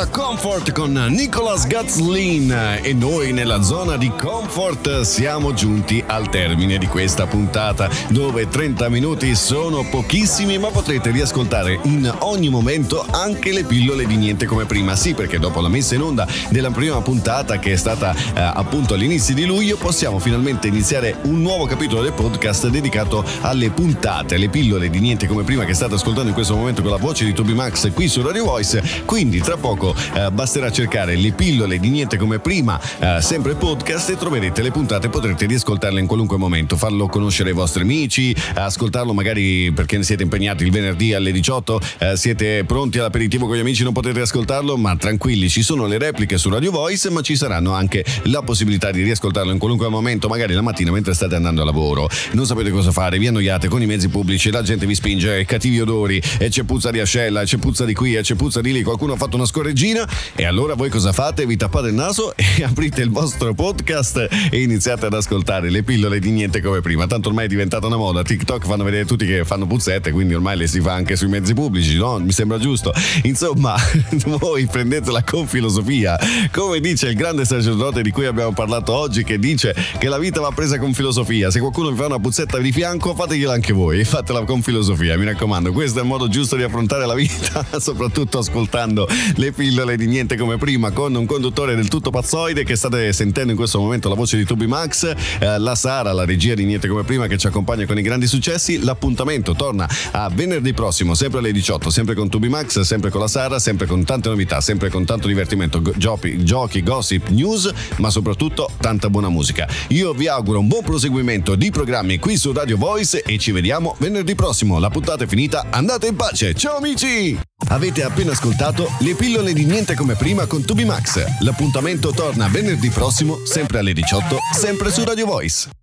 Era 0.01 0.07
Comfort 0.07 0.73
con 0.73 0.93
Nicholas 1.11 1.67
Gatzlin 1.67 2.79
e 2.81 2.95
noi 2.95 3.33
nella 3.33 3.61
zona 3.61 3.97
di 3.97 4.11
Comfort 4.11 5.03
siamo 5.03 5.53
giunti 5.53 6.03
al 6.07 6.31
termine 6.31 6.79
di 6.79 6.87
questa 6.87 7.27
puntata 7.27 7.91
dove 8.09 8.49
30 8.49 8.89
minuti 8.89 9.35
sono 9.35 9.85
pochissimi 9.85 10.57
ma 10.59 10.69
potrete 10.69 11.11
riascoltare 11.11 11.81
in 11.83 12.11
ogni 12.21 12.49
momento 12.49 13.05
anche 13.11 13.53
le 13.53 13.65
pillole 13.65 14.07
di 14.07 14.17
niente 14.17 14.47
come 14.47 14.65
prima. 14.65 14.97
Sì 14.97 15.13
perché 15.13 15.39
dopo 15.39 15.61
la 15.61 15.69
messa 15.69 15.95
in 15.95 16.03
onda 16.03 16.27
della 16.49 16.71
prima 16.71 17.01
puntata 17.03 17.59
che 17.59 17.73
è 17.73 17.77
stata 17.77 18.15
eh, 18.15 18.41
appunto 18.41 18.95
all'inizio 18.95 19.35
di 19.35 19.45
luglio 19.45 19.77
possiamo 19.77 20.19
finalmente 20.19 20.69
iniziare 20.69 21.17
un 21.25 21.43
nuovo 21.43 21.67
capitolo 21.67 22.01
del 22.03 22.13
podcast 22.13 22.69
dedicato 22.69 23.23
alle 23.43 23.71
puntate, 23.71 24.37
alle 24.37 24.49
pillole 24.49 24.89
di 24.89 25.01
niente 25.01 25.27
come 25.27 25.43
prima 25.43 25.65
che 25.65 25.75
state 25.75 25.95
ascoltando 25.95 26.29
in 26.29 26.35
questo 26.35 26.57
momento 26.57 26.81
con 26.81 26.91
la 26.91 26.97
voce 26.97 27.25
di 27.25 27.35
Toby 27.35 27.53
Max 27.53 27.93
qui 27.93 28.09
su 28.09 28.23
Radio 28.23 28.45
Voice. 28.45 29.03
Quindi 29.05 29.41
tra 29.41 29.57
poco 29.59 29.89
eh, 30.15 30.31
basterà 30.31 30.71
cercare 30.71 31.17
le 31.17 31.33
pillole 31.33 31.79
di 31.79 31.89
niente 31.89 32.17
come 32.17 32.39
prima, 32.39 32.81
eh, 32.99 33.19
sempre 33.21 33.55
podcast 33.55 34.11
e 34.11 34.17
troverete 34.17 34.63
le 34.63 34.71
puntate, 34.71 35.09
potrete 35.09 35.47
riascoltarle 35.47 36.01
in 36.01 36.07
qualunque 36.07 36.37
momento, 36.37 36.77
farlo 36.77 37.07
conoscere 37.07 37.51
ai 37.51 37.55
vostri 37.55 37.83
amici, 37.83 38.35
ascoltarlo 38.55 39.13
magari 39.13 39.73
perché 39.73 39.97
ne 39.97 40.03
siete 40.03 40.23
impegnati 40.23 40.65
il 40.65 40.71
venerdì 40.71 41.15
alle 41.15 41.33
18, 41.33 41.81
eh, 41.99 42.17
siete 42.17 42.65
pronti 42.65 42.99
all'aperitivo 42.99 43.47
con 43.47 43.57
gli 43.57 43.61
amici, 43.61 43.83
non 43.83 43.93
potete 43.93 44.21
ascoltarlo, 44.21 44.77
ma 44.77 44.97
tranquilli, 44.97 45.49
ci 45.49 45.63
sono 45.63 45.87
le 45.87 45.99
repliche 45.99 46.39
su 46.39 46.49
Radio 46.49 46.71
Voice, 46.71 47.11
ma 47.11 47.21
ci 47.21 47.37
saranno 47.37 47.73
anche 47.73 48.05
la 48.25 48.43
possibilità 48.43 48.91
di 48.91 49.03
riascoltarlo 49.03 49.53
in 49.53 49.59
qualunque 49.59 49.89
momento, 49.89 50.29
magari 50.29 50.55
la 50.55 50.63
mattina 50.63 50.91
mentre 50.91 51.15
state 51.15 51.35
andando 51.35 51.63
a 51.63 51.65
lavoro, 51.65 52.09
non 52.33 52.47
sapete 52.47 52.71
cosa 52.71 52.91
fare, 52.91 53.19
vi 53.19 53.27
annoiate 53.27 53.69
con 53.69 53.83
i 53.83 53.87
mezzi 53.87 54.09
pubblici, 54.09 54.51
la 54.51 54.63
gente 54.63 54.87
vi 54.87 54.95
spinge, 54.95 55.45
cattivi 55.45 55.81
odori, 55.81 56.21
e 56.39 56.49
c'è 56.49 56.63
puzza 56.65 56.91
di 56.91 57.01
ascella, 57.01 57.45
c'è 57.45 57.59
puzza 57.59 57.85
di 57.85 57.95
qui, 57.95 58.15
e 58.15 58.23
c'è 58.23 58.35
puzza 58.35 58.61
di 58.61 58.73
lì, 58.73 58.83
qualcuno 58.83 59.13
ha 59.15 59.17
fatto 59.17 59.37
una 59.37 59.47
scorreggina 59.81 60.07
e 60.37 60.45
allora 60.45 60.75
voi 60.75 60.91
cosa 60.91 61.13
fate? 61.13 61.47
Vi 61.47 61.57
tappate 61.57 61.89
il 61.89 61.95
naso 61.95 62.35
e 62.37 62.63
aprite 62.63 63.01
il 63.01 63.11
vostro 63.11 63.55
podcast 63.55 64.29
e 64.51 64.63
iniziate 64.63 65.07
ad 65.07 65.15
ascoltare 65.15 65.71
le 65.71 65.83
pillole 65.83 66.19
di 66.19 66.31
niente 66.31 66.61
come 66.61 66.81
prima. 66.81 67.07
Tanto 67.07 67.29
ormai 67.29 67.47
è 67.47 67.49
diventata 67.49 67.87
una 67.87 67.97
moda. 67.97 68.23
TikTok 68.23 68.67
fanno 68.67 68.85
vedere 68.85 69.07
tutti 69.07 69.25
che 69.27 69.45
fanno 69.45 69.67
puzzette, 69.67 70.13
quindi 70.13 70.35
ormai 70.35 70.57
le 70.57 70.67
si 70.67 70.81
fa 70.81 70.93
anche 70.93 71.17
sui 71.17 71.29
mezzi 71.29 71.55
pubblici, 71.55 71.97
no? 71.97 72.19
Mi 72.19 72.33
sembra 72.33 72.59
giusto. 72.59 72.93
Insomma, 73.23 73.75
voi 74.39 74.67
prendetela 74.67 75.23
con 75.23 75.47
filosofia. 75.47 76.19
Come 76.53 76.81
dice 76.81 77.09
il 77.09 77.15
grande 77.15 77.45
sacerdote 77.45 78.03
di 78.03 78.11
cui 78.11 78.27
abbiamo 78.27 78.53
parlato 78.53 78.93
oggi, 78.93 79.25
che 79.25 79.39
dice 79.39 79.75
che 79.99 80.09
la 80.09 80.19
vita 80.19 80.41
va 80.41 80.51
presa 80.51 80.79
con 80.79 80.93
filosofia. 80.93 81.51
Se 81.51 81.61
qualcuno 81.61 81.91
vi 81.91 81.97
fa 81.97 82.07
una 82.07 82.19
puzzetta 82.19 82.59
di 82.59 82.73
fianco, 82.73 83.15
fategliela 83.15 83.53
anche 83.53 83.73
voi. 83.73 84.05
Fatela 84.05 84.45
con 84.45 84.63
filosofia, 84.63 85.17
mi 85.17 85.25
raccomando. 85.25 85.73
Questo 85.73 85.99
è 85.99 86.03
il 86.03 86.09
modo 86.09 86.29
giusto 86.29 86.57
di 86.57 86.63
affrontare 86.63 87.07
la 87.07 87.15
vita, 87.15 87.65
soprattutto 87.79 88.39
ascoltando 88.39 89.09
le 89.37 89.53
pillole 89.53 89.70
di 89.71 90.07
niente 90.09 90.37
come 90.37 90.59
prima 90.59 90.91
con 90.91 91.15
un 91.15 91.27
conduttore 91.27 91.77
del 91.77 91.87
tutto 91.87 92.11
pazzoide 92.11 92.65
che 92.65 92.75
state 92.75 93.13
sentendo 93.13 93.53
in 93.53 93.57
questo 93.57 93.79
momento 93.79 94.09
la 94.09 94.17
voce 94.17 94.37
di 94.37 94.45
Tubi 94.45 94.67
Max, 94.67 95.15
eh, 95.39 95.59
la 95.59 95.77
Sara, 95.77 96.13
la 96.13 96.25
regia 96.25 96.55
di 96.55 96.65
niente 96.65 96.89
come 96.89 97.05
prima 97.05 97.29
che 97.29 97.39
ci 97.39 97.47
accompagna 97.47 97.87
con 97.87 97.97
i 97.97 98.03
grandi 98.03 98.27
successi. 98.27 98.83
L'appuntamento 98.83 99.55
torna 99.55 99.89
a 100.11 100.29
venerdì 100.29 100.73
prossimo, 100.73 101.15
sempre 101.15 101.39
alle 101.39 101.53
18, 101.53 101.89
sempre 101.89 102.17
con 102.17 102.29
Tubi 102.29 102.49
Max, 102.49 102.81
sempre 102.81 103.11
con 103.11 103.21
la 103.21 103.29
Sara, 103.29 103.61
sempre 103.61 103.87
con 103.87 104.03
tante 104.05 104.29
novità, 104.29 104.61
sempre 104.61 104.91
con 104.91 105.05
tanto 105.05 105.29
divertimento, 105.29 105.81
giochi, 105.97 106.45
giochi, 106.45 106.83
gossip, 106.83 107.29
news, 107.29 107.73
ma 107.99 108.11
soprattutto 108.11 108.71
tanta 108.81 109.09
buona 109.09 109.29
musica. 109.29 109.69
Io 109.89 110.13
vi 110.13 110.27
auguro 110.27 110.59
un 110.59 110.67
buon 110.67 110.83
proseguimento 110.83 111.55
di 111.55 111.71
programmi 111.71 112.19
qui 112.19 112.37
su 112.37 112.53
Radio 112.53 112.77
Voice 112.77 113.23
e 113.23 113.39
ci 113.39 113.53
vediamo 113.53 113.95
venerdì 113.99 114.35
prossimo. 114.35 114.81
La 114.81 114.91
puntata 114.91 115.23
è 115.25 115.27
finita, 115.29 115.67
andate 115.71 116.09
in 116.09 116.17
pace. 116.17 116.55
Ciao 116.55 116.79
amici! 116.79 117.39
Avete 117.69 118.03
appena 118.03 118.33
ascoltato 118.33 118.91
le 119.01 119.15
pillole 119.15 119.53
di 119.53 119.60
niente 119.65 119.95
come 119.95 120.15
prima 120.15 120.47
con 120.47 120.65
Tubi 120.65 120.85
Max. 120.85 121.25
L'appuntamento 121.41 122.11
torna 122.11 122.49
venerdì 122.49 122.91
prossimo, 122.91 123.45
sempre 123.45 123.79
alle 123.79 123.93
18, 123.93 124.37
sempre 124.53 124.91
su 124.91 125.05
Radio 125.05 125.27
Voice. 125.27 125.80